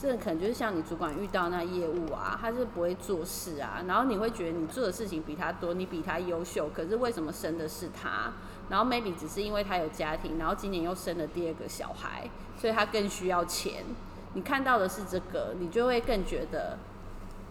[0.00, 8.32] 这可能就是像你主管遇到那业务啊，他是不会做事啊，然后你会觉得你做的事情比他多，你比他优秀，可是为什么生的是他？
[8.70, 13.84] 然后 maybe 只是因为他有家庭，然后今年又生了第二个小孩，所以他更需要钱。
[14.32, 16.78] 你看到的是这个，你就会更觉得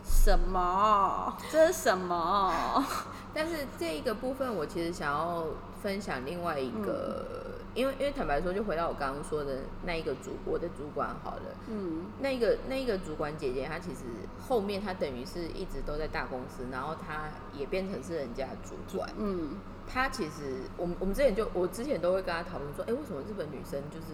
[0.04, 1.38] 什么？
[1.52, 2.84] 这是什么？
[3.32, 5.46] 但是这一个部分，我其实想要
[5.84, 14.02] 分享另外一个，因为因为坦白说，就回到我刚刚说的那一个主，我的主管好了，嗯那个那一个主管姐姐，她其实
[14.40, 19.10] 后面她等于是一直都在大公司，然后她也变成是人家的主管。
[19.18, 24.06] 嗯她其实，我们我们之前就我之前都会跟她讨论说，哎、为什么日本女生就是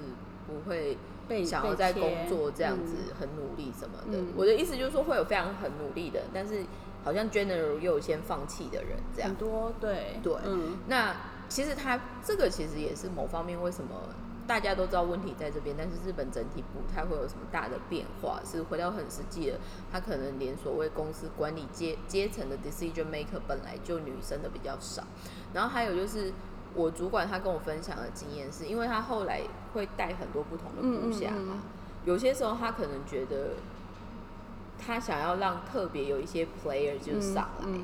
[0.47, 4.17] 不会被想要在工作这样子嗯很努力什么的？
[4.19, 6.63] 嗯我的意思就是说，会有非常很努力的，但是
[7.03, 9.35] 好像 general 又有先放弃的人这样很。
[9.37, 11.15] 多对对嗯那
[11.49, 13.89] 其实他这个其实也是某方面为什么
[14.47, 18.39] 大家都知道问题在这边，但是日本整体不太会有什么大的变化。
[18.45, 19.59] 是回到很实际的，
[19.91, 25.03] 他可能连所谓公司管理阶阶层的 decision maker 本来就女生的比较少。
[25.53, 26.31] 然后还有就是
[26.75, 29.41] 我主管他跟我分享的经验是，因为他后来
[29.73, 31.61] 会带很多不同的部下嘛，嗯嗯嗯
[32.05, 33.53] 有些时候他可能觉得
[34.77, 37.79] 他想要让特别有一些 player 就上来。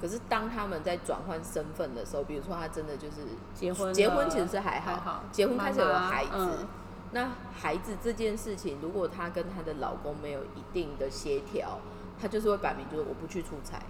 [0.00, 3.16] 嗯可是当他们在转换身份的时候，比如说他真的就是
[3.54, 6.68] 结婚结婚其实是还好，结婚开始有了妈妈孩子，嗯。
[7.12, 11.78] 那孩子这件事情，如果她跟她的老公没有一定的协调，
[12.22, 13.82] 她就是会摆明就是我不去出差，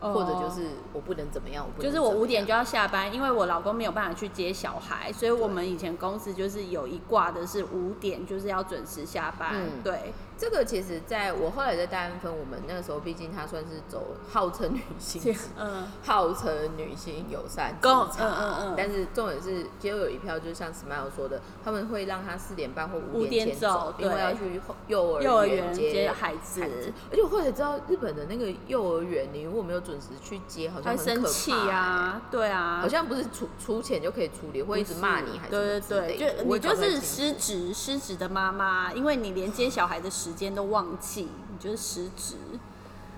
[0.00, 0.14] 哦。
[0.14, 9.50] 或者就是我不能怎么样，我不能就是我五点就要下班，因为我老公没有办法去接小孩，所以我们以前公司就是有一挂的是五点就是要准时下班。
[9.52, 9.82] 嗯。
[9.84, 26.60] 对，这个其实在我后来在大安分，我们那个时候毕竟他算是走号称女性，嗯，号称女性友善职够场，嗯嗯嗯但是重点是，结果有一票就是像 Smile 说的，他们会让他四点半或五点前走因为要去幼儿幼儿园接接孩子。
[26.60, 42.36] 而且我后来知道，日本的那个幼儿园，你如果没有准时去接，好像还很可怕生气啊，对啊，好像不是出出钱就可以处理，会一直骂你，还是对对对，就你就是失职失职的妈妈，因为你连接小孩的时间都忘记，你就是失职。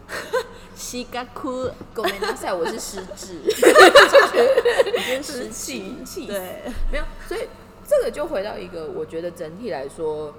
[0.77, 6.61] 西嘎哭，狗没拿赛，我是失智， 你就是失职，气气对，
[6.93, 7.49] 没有，所以
[7.87, 10.35] 这个就回到一个，我觉得整体来说，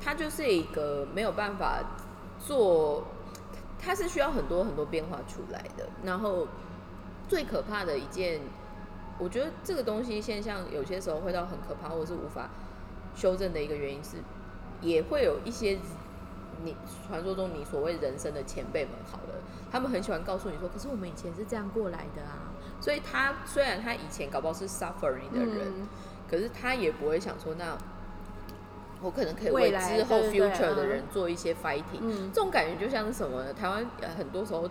[0.00, 1.80] 它就是一个没有办法
[2.38, 3.08] 做，
[3.78, 5.90] 它是需要很多很多变化出来的。
[6.02, 6.48] 然后
[7.28, 8.40] 最可怕的一件，
[9.18, 12.48] 我觉得这个东西现象有些时候会到很可怕，或者是无法
[13.14, 14.16] 修正的一个原因是，
[14.80, 15.78] 也会有一些
[16.64, 19.34] 你传说中你所谓人生的前辈们好了，
[19.70, 22.52] 他们很喜欢告诉你说，可是我们以前是这样过来的啊。
[22.80, 25.88] 所以他虽然他以前搞不好是 suffering 的人，嗯
[26.30, 27.76] 可是他也不会想说，那
[29.02, 32.00] 我可能可以为之后 future 的嗯人做一些 fighting。
[32.00, 33.52] 嗯这种感觉就像是什么呢？
[33.52, 34.68] 台湾呃很多时候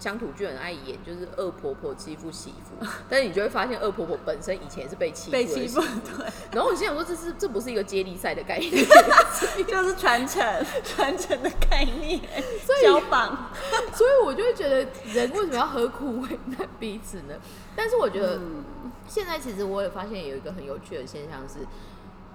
[0.00, 8.72] 乡土剧很爱演，就是恶婆婆欺负媳妇， 但是你就会发现恶婆婆本身以前是被欺负的被欺负，对，然后我心想说，这是这不是一个接力赛的概念，
[9.68, 10.42] 就是传承
[10.82, 12.18] 传承的概念，
[12.82, 13.50] 交棒，
[13.94, 14.78] 所以我就会觉得
[15.12, 17.34] 人为什么要何苦为难彼此呢？
[17.76, 18.64] 但是我觉得嗯。
[19.06, 21.66] 现在其实我也发现有一个很有趣的现象是，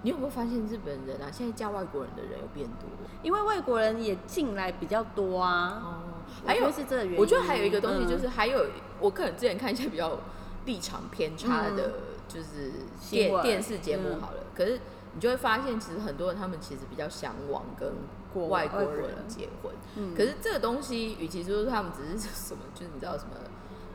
[0.02, 2.90] 你有没有发现日本人啊，现在嫁外国人的人有变多？
[3.24, 6.04] 因为外国人也进来比较多啊，
[6.46, 7.20] 还有是这个原因。
[7.20, 8.66] 我觉得还有一个东西，嗯就是还有、
[9.00, 10.20] 我可能之前看一些比较
[10.66, 11.92] 立场偏差的，
[12.28, 12.72] 就是
[13.10, 14.22] 电电视节目嗯。
[14.22, 14.80] 好了，可是
[15.14, 17.92] 你就会发现，其实很多人他们其实比较向往跟
[18.50, 20.14] 外国人结婚，嗯。
[20.16, 23.32] 可是这个东西，与其说是他们只是什么，就是你知道什么。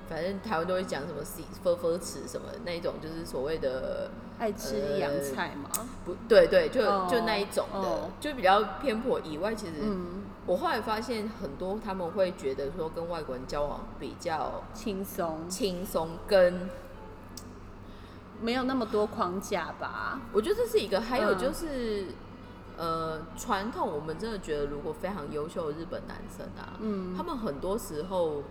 [0.08, 5.70] 反正台湾都会讲什么 “c 分分词”什么那一种，就是所谓的爱吃洋菜嘛，
[6.04, 8.10] 不对对，就、哦就那一种的，哦。
[8.18, 16.68] 就比较偏颇以外，其实嗯，我后来发现很多他们会觉得说跟外国人交往比较轻松，轻松，跟
[18.40, 20.20] 没有那么多框架吧。
[20.32, 22.06] 我觉得这是一个，还有嗯就是、
[22.76, 28.42] 呃传统，我们真的觉得如果非常优秀的日本男生啊，嗯他们很多时候。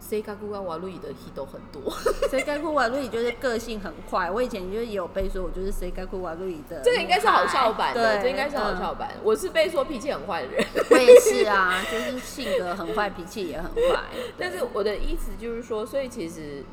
[0.00, 1.82] 谁嘎咕嘎瓦路伊的 he 都很多，
[2.30, 9.10] 谁该库瓦路伊就是个性很快，我以前就是也有被说我就是谁该库瓦路伊的，这个应该是好笑版的，对，这应该是好笑版。
[9.22, 10.84] 我是被说脾气很坏的人，嗯。
[10.90, 14.04] 我也是啊，就是性格很坏，脾气也很坏。
[14.38, 16.64] 但是我的意思就是说，所以其实，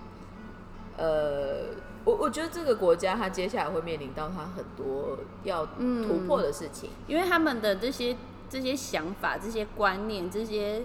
[0.96, 1.66] 呃，
[2.06, 6.90] 我我觉得这个国家它接下来会面临到它很多要嗯突破的事情。
[7.08, 8.16] 因为他们的这些
[8.50, 10.84] 这些想法、这些观念、这些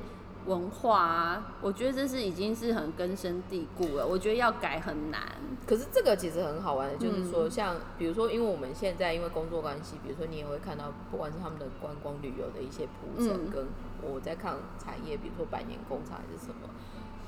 [0.50, 4.04] 文化啊，我觉得这是已经是很根深蒂固了。
[4.04, 5.20] 我觉得要改很难。
[5.64, 13.64] 可是这个其实很好玩的，就是说，嗯像比如说，因为我们现在因为工作关系，比如说你也会看到，不管是他们的观光旅游的一些铺陈，嗯跟
[14.02, 16.68] 我在看产业，比如说百年工厂还是什么，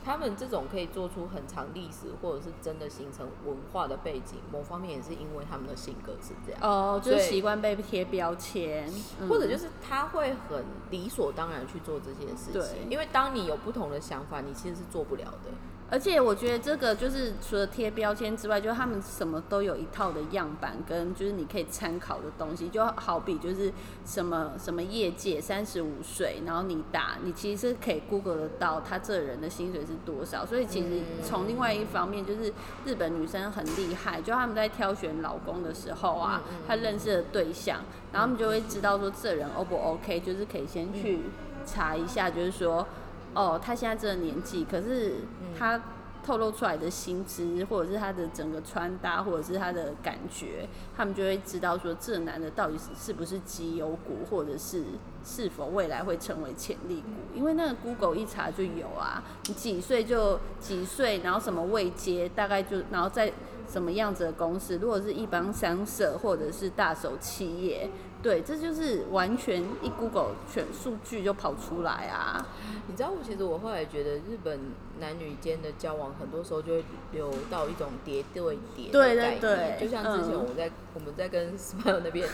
[0.05, 6.61] 他们这种可以做出很长历史，或者是真的形成文化的背景，某方面也是因为他们的性格是这样。
[6.63, 15.51] 哦，就是习惯被贴标签，嗯或者就是他会很理所当然去做这些事情，因为当你有不同的想法，你其实是做不了的。
[15.93, 23.71] 而且我觉得这个就是除了贴标签之外，就他们什么都有一套的样板跟就是你可以参考的东西，就好比就是
[24.07, 32.51] 什么什么业界三十五岁，然后你打你其实是可以 Google 得到他这人的薪水是多少，所以其实从另外一方面就是
[32.87, 41.21] 日本女生很厉害，就他们在挑选老公的时候啊，他认识的对象，然后他们就会知道说这人 O 不 OK，就是可以先去
[41.67, 42.87] 查一下，就是说。
[43.35, 45.15] 哦，他现在这个年纪，可是
[45.59, 45.81] 他
[46.25, 54.85] 透露出来的薪资，或者是他的整个穿搭，或者是他的感觉，他们就会知道说这男的到底是是不是绩优股，或者是
[55.25, 57.09] 是否未来会成为潜力股。
[57.35, 63.33] 因为那个 Google 一查就有啊，你几岁就几岁，然后什么未接，大概就然后在
[63.69, 67.91] 什么样子的公司，如果是一般商社或者是大手企业。
[68.23, 72.47] 对，这就是完全一 Google 全数据就跑出来啊！
[72.87, 74.61] 你知道，我其实我后来觉得日本
[75.01, 79.41] 男女间的交往，很多时候就会流到一种叠对叠的概念。
[79.41, 82.29] 对就像之前嗯我在、我们在跟 Smile 那边，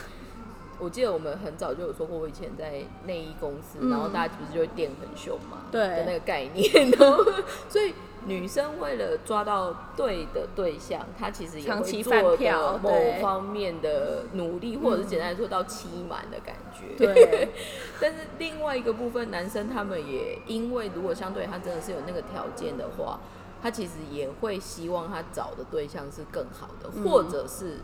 [0.79, 7.24] 我记得我们很早就有说过，我以前在内衣公司，嗯然后大家不是就会垫很凶嘛，对的那个概念， 然后
[7.68, 7.95] 所以
[8.27, 12.91] 女生为了抓到对的对象，她其实也会做饭票的某
[13.21, 16.97] 方面的努力，或者是简单来说到期满的感觉。
[16.97, 17.49] 对，
[18.01, 23.21] 但是另外一个部分，男生他们也因为如果相对他真的是有那个条件的话，
[23.62, 27.79] 他其实也会希望他找的对象是更好的，嗯或者是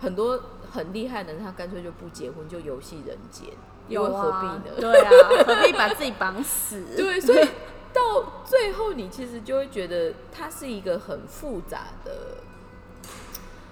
[0.00, 0.40] 很多
[0.70, 3.48] 很厉害的人，他干脆就不结婚，就游戏人间，
[3.88, 4.72] 因为何必啊，呢？
[4.80, 5.10] 对啊，
[5.46, 6.82] 何必把自己绑死？
[6.96, 7.48] 对，所以
[7.98, 12.12] 到最后，你其实就会觉得它是一个很复杂的，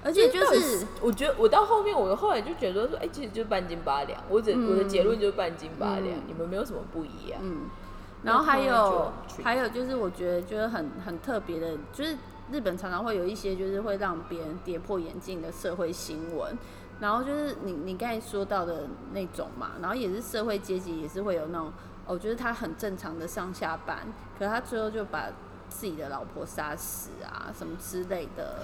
[0.03, 4.21] 而且就是我觉得我到后面，我后来就觉得说，哎、其实就半斤八两。
[4.29, 7.41] 我只、我的嗯结论就是半斤八两，嗯你们没有什么不一样。
[7.43, 7.63] 嗯，
[8.23, 9.13] 然后还有
[9.43, 12.17] 还有就是，我觉得就是很很特别的，就是
[12.51, 16.57] 日本常常会有一些就是会让别人跌破眼镜的社会新闻，
[17.01, 21.73] 然后就是你你刚才说到的那种嘛，然后也是社会阶级也是会有那种，
[22.07, 23.99] 哦，就是他很正常的上下班，
[24.39, 25.27] 可是他最后就把
[25.69, 28.61] 自己的老婆杀死啊，什么之类的，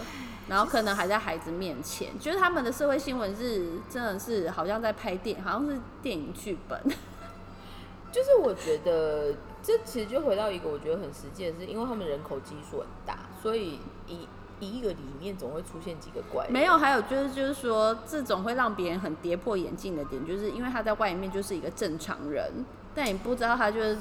[0.48, 6.80] 然后可能还在孩子面前，就是他们的社会新闻是真的是好像在拍电，好像是电影剧本。
[8.12, 9.32] 就是我觉得
[9.62, 14.28] 这其实就回到一个我觉得很实际的是，因为他们人口基数很大，所以一
[14.60, 16.52] 一个里面总会出现几个怪人。
[16.52, 22.64] 没有，还有就是就是说，这种会让别人很跌破眼镜的点，就是因为他在外面就是一个正常人，
[22.94, 23.98] 但你不知道他就是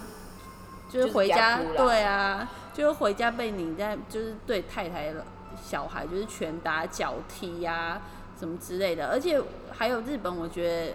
[0.89, 5.25] 就是回家，对啊，就是回家被你在就是对太太的
[5.61, 8.01] 小孩就是拳打脚踢呀、
[8.39, 10.93] 什么之类的，而且还有日本，我觉得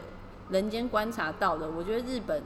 [0.50, 2.42] 人间观察到的，我觉得日本。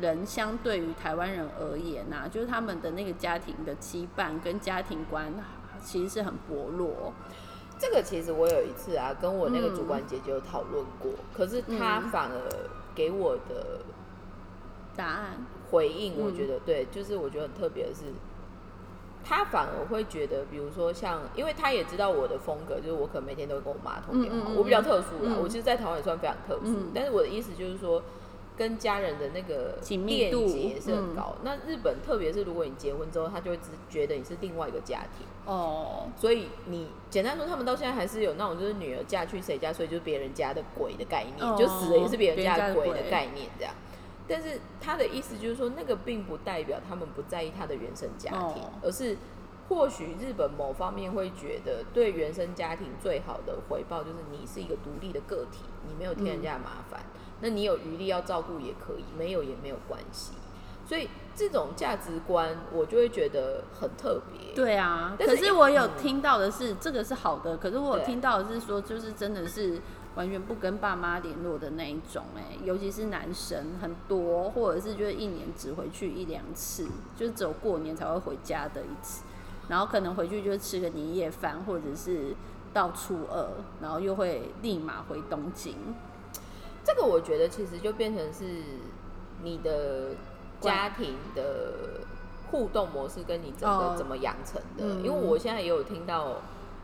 [0.00, 5.26] 人相对于台湾人而言呐、就是他们的那个家庭的羁绊跟家庭观
[5.82, 7.12] 其实是很薄弱。
[7.76, 13.80] 这个其实我有一次啊，跟我那个主嗯管姐姐有讨论过，可是她嗯反而给我的
[15.00, 18.12] 答案，回应，我嗯觉得、对，就是我觉得很特别的是，
[19.24, 28.02] 他反而会觉得，比如说像，因为他也知道我的风格，就是我可能每天都会跟我妈通电话，嗯嗯嗯我比较特殊啦，嗯我其实，在台湾也算非常特殊，嗯但是我的意思就是说。
[28.56, 31.34] 跟家人的那个链度接是很嗯高。
[31.42, 35.26] 那日本，特别是如果你结婚之后，他就会只觉得你是另外一个家庭。
[35.46, 43.72] 哦，所以你简单说，他们到现在还是有那种就是女儿嫁去谁家，所以就是别人家的鬼的概念，哦就死了也是别人家的鬼别人家的鬼的概念这样。
[44.30, 49.16] 但是他的意思就是说，那个并不代表他们不在意他的原生家庭，哦而是
[49.68, 57.00] 或许日本某方面会觉得，对原生家庭最好的回报就是你是一个独立的个体，你没有添人家的麻烦，
[57.40, 60.32] 那你有余力要照顾也可以，没有也没有关系。
[60.86, 64.52] 所以这种价值观，我就会觉得很特别。
[64.54, 69.80] 对啊，但是可是我有嗯听到的是，这个是好的，可是我有听到的是说，就是真的是
[70.16, 76.86] 完全不跟爸妈联络的那一种、哎，尤其是男生很多，或者是就是一年只回去一两次，
[77.16, 79.22] 就是只有过年才会回家的一次，
[79.68, 82.34] 然后可能回去就吃个年夜饭，或者是
[82.72, 83.48] 到初二，
[83.80, 85.76] 然后又会立马回东京。
[86.84, 88.62] 这个我觉得其实就变成是
[89.42, 90.16] 你的
[90.60, 92.00] 家庭的
[92.50, 94.84] 互动模式跟你整个哦怎么养成的。
[94.96, 96.38] 嗯因为我现在也有听到，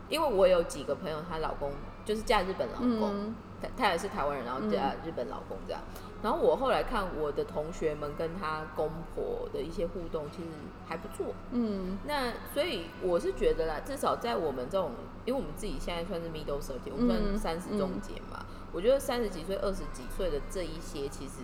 [0.07, 1.71] 因为我有几个朋友，她老公
[2.07, 5.81] 就是嫁日本老公，嗯她她也是台湾人，然后嫁日本老公这样。
[6.23, 10.49] 然后我后来看我的同学们跟她公婆的一些互动，其实
[10.87, 11.33] 还不错。
[11.51, 14.91] 嗯那所以我是觉得啦，至少在我们这种，
[15.25, 18.45] 因为我们自己现在算是 middle thirty，我们算嗯三十中间嘛。
[18.71, 21.41] 我觉得三十几岁、二十几岁的这一些，其实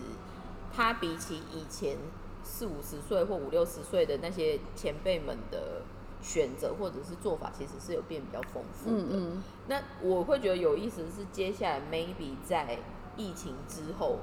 [0.76, 1.98] 他比起以前
[2.44, 5.82] 四五十岁或五六十岁的那些前辈们的
[6.24, 8.98] 选择或者是做法，其实是有变比较丰富的。
[8.98, 12.80] 嗯嗯，那我会觉得有意思的是，接下来 maybe 在
[13.18, 14.20] 疫情之后，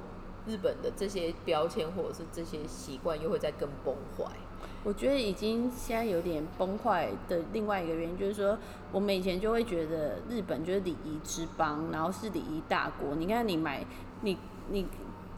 [0.47, 4.33] 日本的这些标签或者是这些习惯又会再更崩坏。
[4.83, 8.59] 我觉得已经现在有点崩坏的另外一个原因，就是说
[8.91, 13.15] 我们以前就会觉得日本就是礼仪之邦，然后是礼仪大国。
[13.15, 13.85] 你看你买
[14.23, 14.39] 你
[14.71, 14.87] 你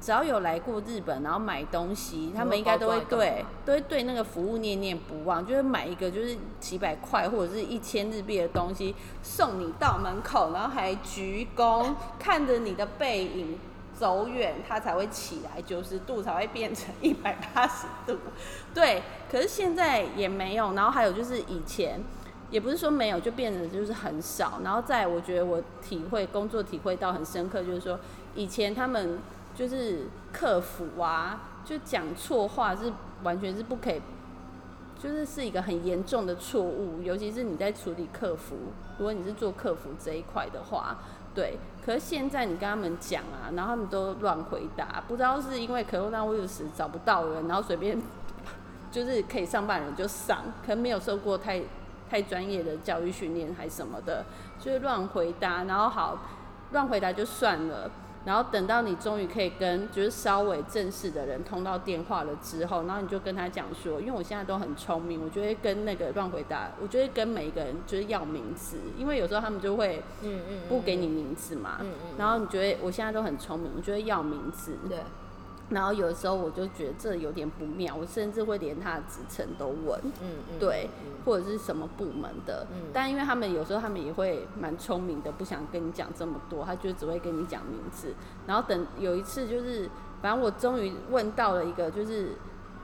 [0.03, 13.59] 只要有来过日本，然后买东西，他们应该都会对都会对那个服务念念不忘，就是买一个就是几百块或者是一千日币的东西送你到门口，然后还鞠躬， 看着你的背影。
[13.95, 18.19] 走远，它才会起来，九十度才会变成 一百八十度。
[18.75, 19.01] 对，
[19.31, 22.03] 可是现在也没有，然后还有就是以前，
[22.51, 24.59] 也不是说没有，就变得就是很少。
[24.65, 28.01] 然后在，我觉得我体会工作体会到很深刻，就是说
[28.35, 29.21] 以前他们
[29.55, 32.93] 就是客服啊，就讲错话是
[33.23, 34.01] 完全是不可以，
[34.99, 38.57] 就是是一个很严重的错误，尤其是你在处理客服，
[38.99, 40.97] 如果你是做客服这一块的话，
[41.35, 41.59] 对。
[41.85, 48.01] 可是现在你跟他们讲啊，然后他们都乱回答，不知道是因为 coronavirus 找不到人，然后随便
[48.91, 51.61] 就是可以上班人就上，可能没有受过太
[52.09, 54.25] 太专业的教育训练还什么的，
[54.61, 56.19] 就是乱回答，然后好
[56.71, 57.91] 乱回答就算了。
[58.25, 74.99] 然后等到你终于可以跟就是稍微正式的人通到电话了之后，然后你就跟他讲说，因为我现在都很聪明，我就会跟那个乱回答，我就会跟每一个人就是要名字，因为有时候他们就会嗯嗯不给你名字嘛，嗯嗯然后你觉得我现在都很聪明，我就会要名字，对，
[75.73, 88.15] 然后有的时候我就觉得这有点不妙，我甚至会连他的职称都问，嗯嗯，对嗯或者是什么部门的，嗯但因为他们有时候他们也会蛮聪明的，不想跟你讲这么多，他就只会跟你讲名字。
[88.47, 89.89] 然后等有一次就是，
[90.21, 92.37] 反正我终于问到了一个，就是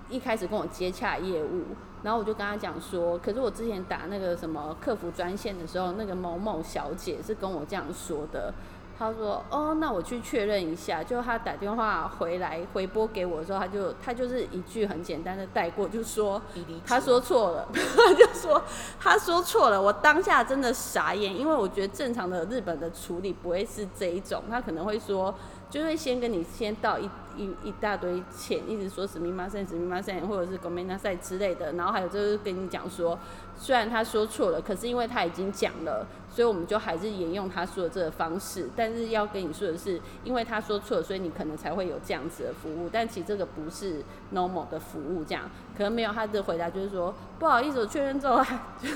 [0.08, 1.64] 一开始跟我接洽业务，
[2.02, 8.54] 然后我就跟他讲说，可是我之前打那个什么客服专线的时候，那个某某小姐是跟我这样说的。
[8.98, 16.42] 他说：“哦，那我去确认一下。”就他打电话回来回拨给我的时候，他就他就是一句很简单的带过，就说
[16.84, 18.60] 他说错了，他就说
[18.98, 19.80] 他说错了。
[19.80, 25.32] 我当下真的傻眼，因为我觉得正常的日本的处理不会是这一种，他可能会说，
[25.70, 31.72] 就会先跟你先道一一一大堆歉，一直说史密马赛、史密马赛，或者是狗梅纳赛之类的。
[31.74, 33.16] 然后还有就是跟你讲说，
[33.58, 38.70] 虽然他说错了，可是因为他已经讲了，所以我们就还是沿用他说的这个方式。
[38.76, 42.88] 但是要跟你说的是，因为他说错了，所以你可能才会有这样子的服务。
[42.92, 44.02] 但其实这个不是
[44.32, 48.88] normal 的服务，这样可能没有他的回答就是说不好意思，我确认之后还 就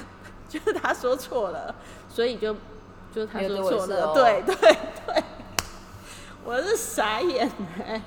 [0.48, 1.74] 就是他说错了，
[2.08, 2.54] 所以就
[3.12, 4.54] 就是他说错了，对对
[5.06, 5.22] 对，
[6.44, 7.50] 我是傻眼
[7.84, 8.00] 哎、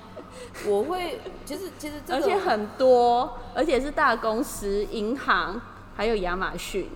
[0.67, 5.59] 我会，其实其实这个而且很多，而且是大公司、银行，
[5.95, 6.89] 还有亚马逊，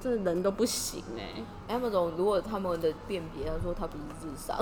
[0.00, 4.58] 这人都不行哎、Amazon 如果他们的辨别，他说他不是智商，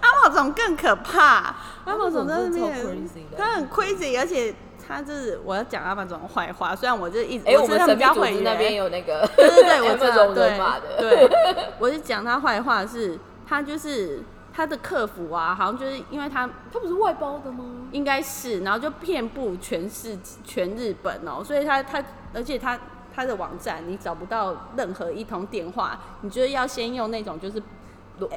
[0.00, 3.36] 阿宝总更可怕，阿宝 Amazon 总在那真的超边 crazy 的。
[3.36, 4.54] 他很 crazy，而且
[4.88, 11.28] 他就是我要讲阿宝总的坏话，虽然我就一直哎、我们神秘组织那边有那个，对对对，我知道，Amazon 对人马的，对，
[11.78, 14.22] 我是讲他坏话是，他就是
[14.52, 17.88] 他的客服啊，好像就是因为他他不是外包的吗？
[17.90, 22.78] 应该是，然后就遍布全世全日本哦，所以他他而且他
[23.14, 27.62] 他的网站你找不到任何一通电话，你就要先用那种就是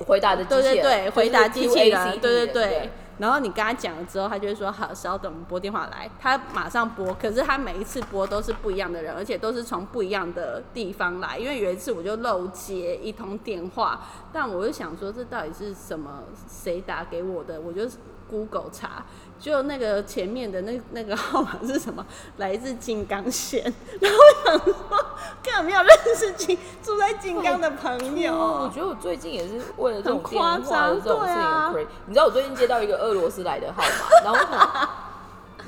[0.06, 2.90] 回答的机对对器人对回答机器对对的对。
[3.18, 6.10] 然后你跟他讲了之后，他就会说好，稍等，我们拨电话来。
[6.20, 11.38] 他马上拨，可是他每一次拨都是不一样的人，而且都是从不一样的地方来。
[11.38, 14.02] 因为有一次我就漏接一通电话，
[14.34, 16.24] 但我就想说这到底是什么？
[16.48, 17.62] 谁打给我的？
[17.62, 17.88] 我就
[18.28, 19.06] Google 查，
[19.40, 22.06] 就那个前面的那那个号码是什么？
[22.38, 23.62] 来自金刚县。
[24.00, 24.74] 然后我想说，
[25.44, 28.34] 根本没有认识金住在金刚的朋友。
[28.64, 31.88] 我觉得我最近也是为了这种电话夸张的这种事情。
[32.08, 34.88] 你知道我最近接到一个俄罗斯来的号码，然后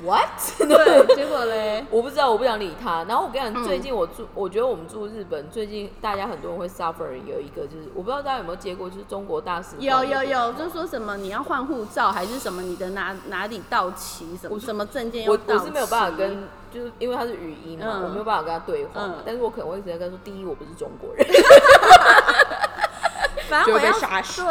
[0.04, 0.28] what？
[0.58, 3.04] 对， 结果嘞，我不知道，我不想理他。
[3.04, 15.60] 然后我跟你讲，嗯最近我住，我觉得我们住日本，最近大家很多人会 suffer 有一个就是，我不知道大家有没有接过，就是中国大使有有有，就说什么你要换护照，还是什么你的哪哪里到期，什么什么证件要我到期。
[15.60, 18.90] 我是没有办法跟，就是因为他是语音嘛，嗯我没有办法跟他对话
[19.24, 21.26] 但是我可能会直接跟他说，第一，我不是中国人。
[23.48, 23.92] 反正我要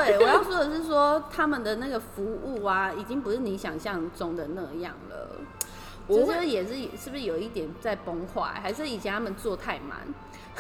[0.05, 5.37] 对我要说的是说，他们的那个服务啊，已经不是你想象中的那样了。
[6.07, 9.99] 我觉得也是是不是有一点在崩坏，还是以前他们做太满？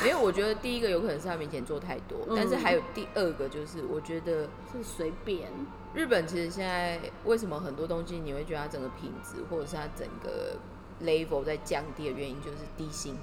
[0.03, 5.49] 没有，我觉得第一个有可能是他们以前做太多，嗯但是还有第二个就是，我觉得是随便。
[5.93, 10.57] 日本其实现在为什么很多东西你会觉得它整个品质或者是它整个
[11.01, 13.17] level 在降低的原因，就是低薪。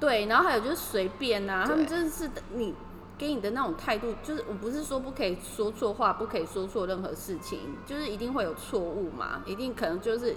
[0.00, 2.72] 对，然后还有就是随便呐、对他们真的是你
[3.18, 10.36] 给你的那种态度，就是我不是说不可以说错话，不可以说错任何事情，就是一定会有错误嘛，一定可能就是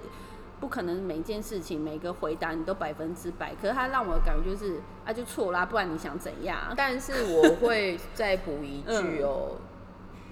[0.60, 6.74] 不可能每一件事情每个回答你都百分之百，可是他让我的感觉就是啊就错啦，不然你想怎样？
[6.76, 9.58] 但是我会再补一句哦，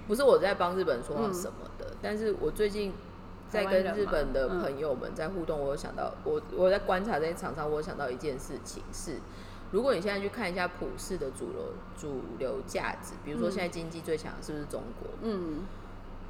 [0.08, 2.92] 不是我在帮日本说什么的，但是我最近
[3.48, 4.60] 在跟日本的嗯。
[4.60, 9.16] 朋友们在互动，我有想到，我我在观察这些厂商，我有想到一件事情是，
[9.72, 15.10] 如果你现在去看一下普世的主流主流价值，比如说嗯现在经济最强的是不是中国？
[15.22, 15.60] 嗯，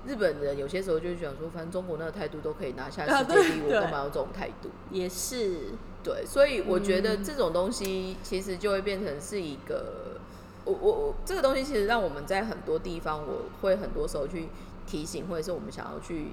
[0.07, 4.69] 日本人有些时候就会想说，反正中国那个态度都可以拿下 啊世界第一，我干嘛要这种态度？
[4.91, 5.71] 也是，
[6.03, 10.19] 对，所以我觉嗯得这种东西其实就会变成是一个，
[10.65, 14.49] 我我我这个东西其实让我们在很多地方，我会很多时候去
[14.87, 16.33] 提醒，或者是我们想要去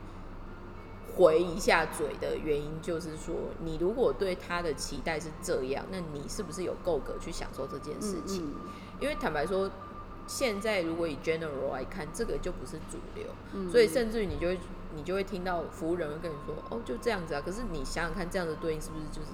[1.18, 8.46] 回一下嘴的原因，就是说，你如果对他的期待是这样，那你是不是有够格去享受这件事情？
[8.46, 8.56] 嗯
[9.00, 9.70] 因为坦白说，
[10.26, 14.60] 现在如果以 general 来看，这个就不是主流，嗯所以甚至于你就会
[14.96, 17.42] 你就会听到服务人会跟你说，哦，就这样子啊。
[17.46, 19.28] 可是你想想看，这样的对应是不是就是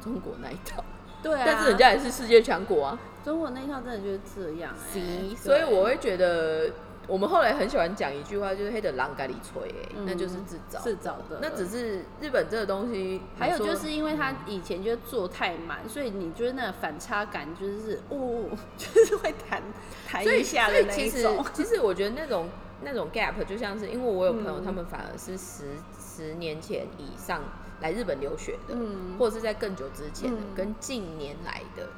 [0.00, 0.84] 中国那一套？
[1.20, 2.98] 对啊，但是人家也是世界强国啊。
[3.24, 6.70] 中国那一套真的就是这样、欸，所以我会觉得，
[7.08, 10.78] 我们后来很喜欢讲一句话，就是黑的狼咖喱吹，哎，那就是自找。
[10.80, 11.38] 自找的。
[11.40, 18.44] 那只是日本这个东西，还有就是因为他以前就做太满，所以你就是那个反差感就是，哦，
[18.76, 19.62] 就是会弹
[20.06, 21.44] 弹一下所的那种。
[21.54, 22.46] 其实我觉得那种
[22.82, 25.64] 那种 gap 就像是，因为我有朋友，嗯他们反而是十
[25.98, 27.42] 十年前以上
[27.80, 31.88] 来日本留学的，嗯或者是在更久之前的，嗯跟近年来的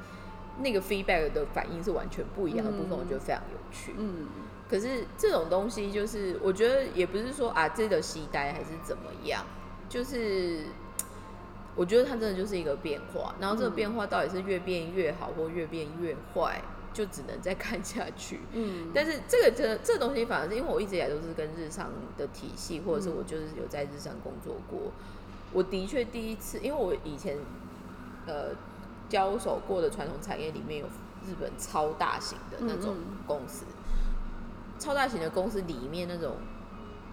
[0.59, 3.93] 那个 feedback 的反应是完全不一样的部分，嗯我觉得非常有趣。
[3.97, 4.27] 嗯，
[4.71, 9.45] 可是这种东西，就是我觉得也不是说啊，这个期待还是怎么样，
[9.89, 10.61] 就是
[11.75, 16.61] 我觉得它真的就是一个变化，然后这个嗯变化到底是越变越好或越变越坏，
[16.93, 18.39] 就只能再看下去。
[18.53, 24.91] 嗯，但是这个这这东西反而是因为我一直以来都是跟日商的体系，或者是嗯我就是有在日商工作过，
[25.51, 27.37] 我的确第一次，因为我以前
[28.25, 28.55] 呃
[29.09, 30.85] 交手过的传统产业里面有
[31.27, 33.65] 日本超大型的那种嗯嗯公司，
[34.81, 36.37] 超大型的公司里面那种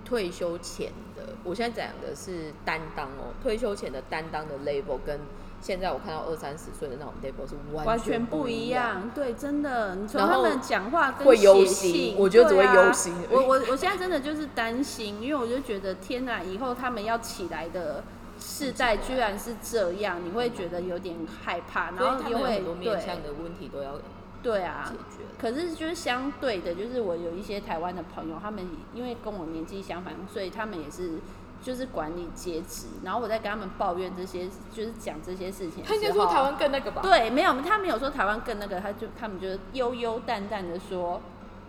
[0.05, 5.21] 退休前的，我现在讲的是担当哦，退休前的担当的 label 跟
[5.61, 8.69] 现在我看到二三十岁的那种 label 是完完全全不一一。
[8.71, 9.11] 样。
[9.15, 18.03] 对，真的，你从他们讲话跟会忧写心信我觉得只会忧心我我我现在真的就是担心，因为我就觉得天哪，以后他们要起来的
[18.41, 21.15] 世代居然是这样，你会觉得有点
[21.45, 24.03] 害怕，然后又会他们有很多面对向的问题都要解
[24.43, 24.93] 对啊。
[25.39, 31.21] 可是就是相对的，就是我有一些台湾的朋友，他们因为跟我年纪相反，所以他们也是
[31.63, 32.89] 就是管理阶级。
[33.05, 37.03] 然后我在跟他们抱怨这些，就是讲这些事情他应该说台湾更那个吧？
[37.03, 41.21] 对，没有，他没有说台湾更那个，他就他们就悠悠淡淡的说，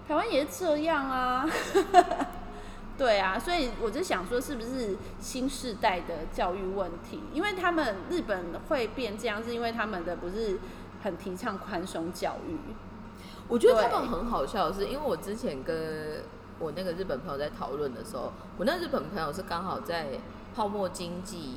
[0.08, 1.48] 台湾也是这样啊。
[2.98, 7.22] 对啊，所以我就想说，是不是新时代的教育问题？
[7.34, 10.60] 因为他们日本会变这样，是因为他们的不是
[11.02, 12.58] 很提倡宽松教育。
[13.48, 16.22] 我觉得他对们很好笑的是，因为我之前跟
[16.60, 20.20] 我那个日本朋友在讨论的时候，我那日本朋友是刚好在
[20.56, 21.56] 泡沫经济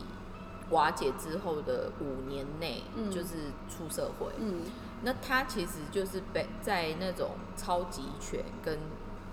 [0.70, 4.28] 瓦解之后的五年内，嗯就是出社会。
[4.38, 4.62] 嗯
[5.03, 8.78] 那他其实就是被在那种超级权跟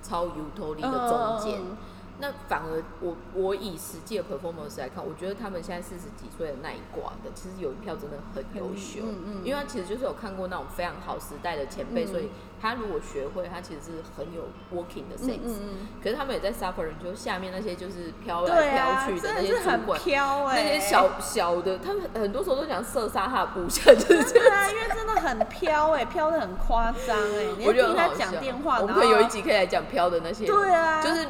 [0.01, 1.62] 超 utility 的中间。
[1.62, 1.78] 嗯
[2.22, 9.41] 那反而我我以实际的 performance 来看，我觉得他们现在四十几岁的那一挂的，其实有一票真的很优秀，嗯嗯。
[9.45, 12.07] 因为他其实就是有看过那种非常好时代的前辈，嗯。
[12.07, 12.30] 所以
[12.61, 14.43] 他如果学会，他其实是很有
[14.76, 15.39] working 的嗯 sense。
[15.45, 24.43] 嗯嗯，可是他们也在 suffering，就下面那些就是飘来啊，飘去的那些很主管，飘哎、那些小小的，他们很多时候都想射杀他的部下，就是这样。
[24.43, 31.01] 真的啊，因为真的很飘哎、飘的很夸张哎，你我觉得要听他讲电话，我们可以有一集可以来讲飘的那些，对啊。
[31.01, 31.26] 就是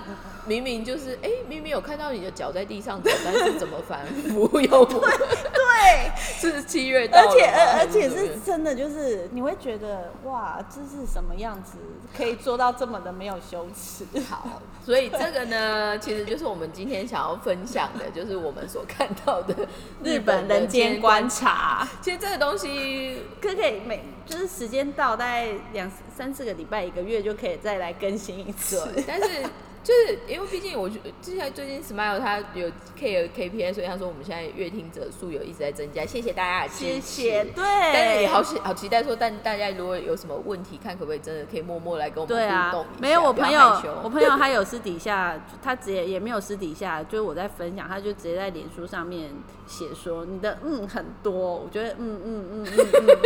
[0.45, 11.77] 明明就是哎、明明有看到你的脚在地上走，但是怎么反复又不 对，是七月到而且而而且是真的，就是你会觉得哇，这是什么样子，
[12.15, 14.05] 可以做到这么的没有羞耻？
[14.29, 19.55] 好，所以这个呢，其实就是我们今天想要分享的，就是我们所看到的
[20.03, 21.29] 日本人间观。
[21.29, 28.81] 察，其实这个东西可可以每就是时间到大概两三四个礼拜一个月就可以再来更新一次。
[29.05, 29.43] 但是
[29.89, 30.87] 就是因为毕竟我
[31.19, 37.01] 之前最近 Smile 他有 K 的 KPI，所以他说我们现在阅听者数有一直在增加，谢谢大家的支持。
[37.01, 49.31] 谢谢，对，但是也好期好期待说，但大家如果有什么问题，看可不可以真的可以默默来跟我们互动一下。，没有我朋友，我朋友他有私底下，他直接也没有私底下，就是我在分享，他就直接在脸书上面
[49.65, 53.17] 写说你的嗯很多，我觉得嗯嗯嗯嗯嗯，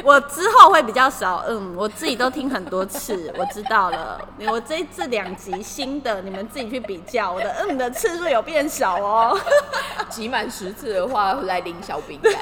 [0.02, 9.38] 我之后会比较少嗯，我自己都听很多次，我知道了，我这这两集新的你们自己去比较，我的嗯的次数有变少哦。
[10.08, 12.32] 集满十次的话，来领小饼干。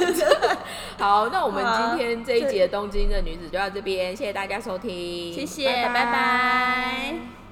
[0.99, 7.44] 好，那我们今天这一集的东京的女子就到这边，谢谢大家收听，谢谢，拜拜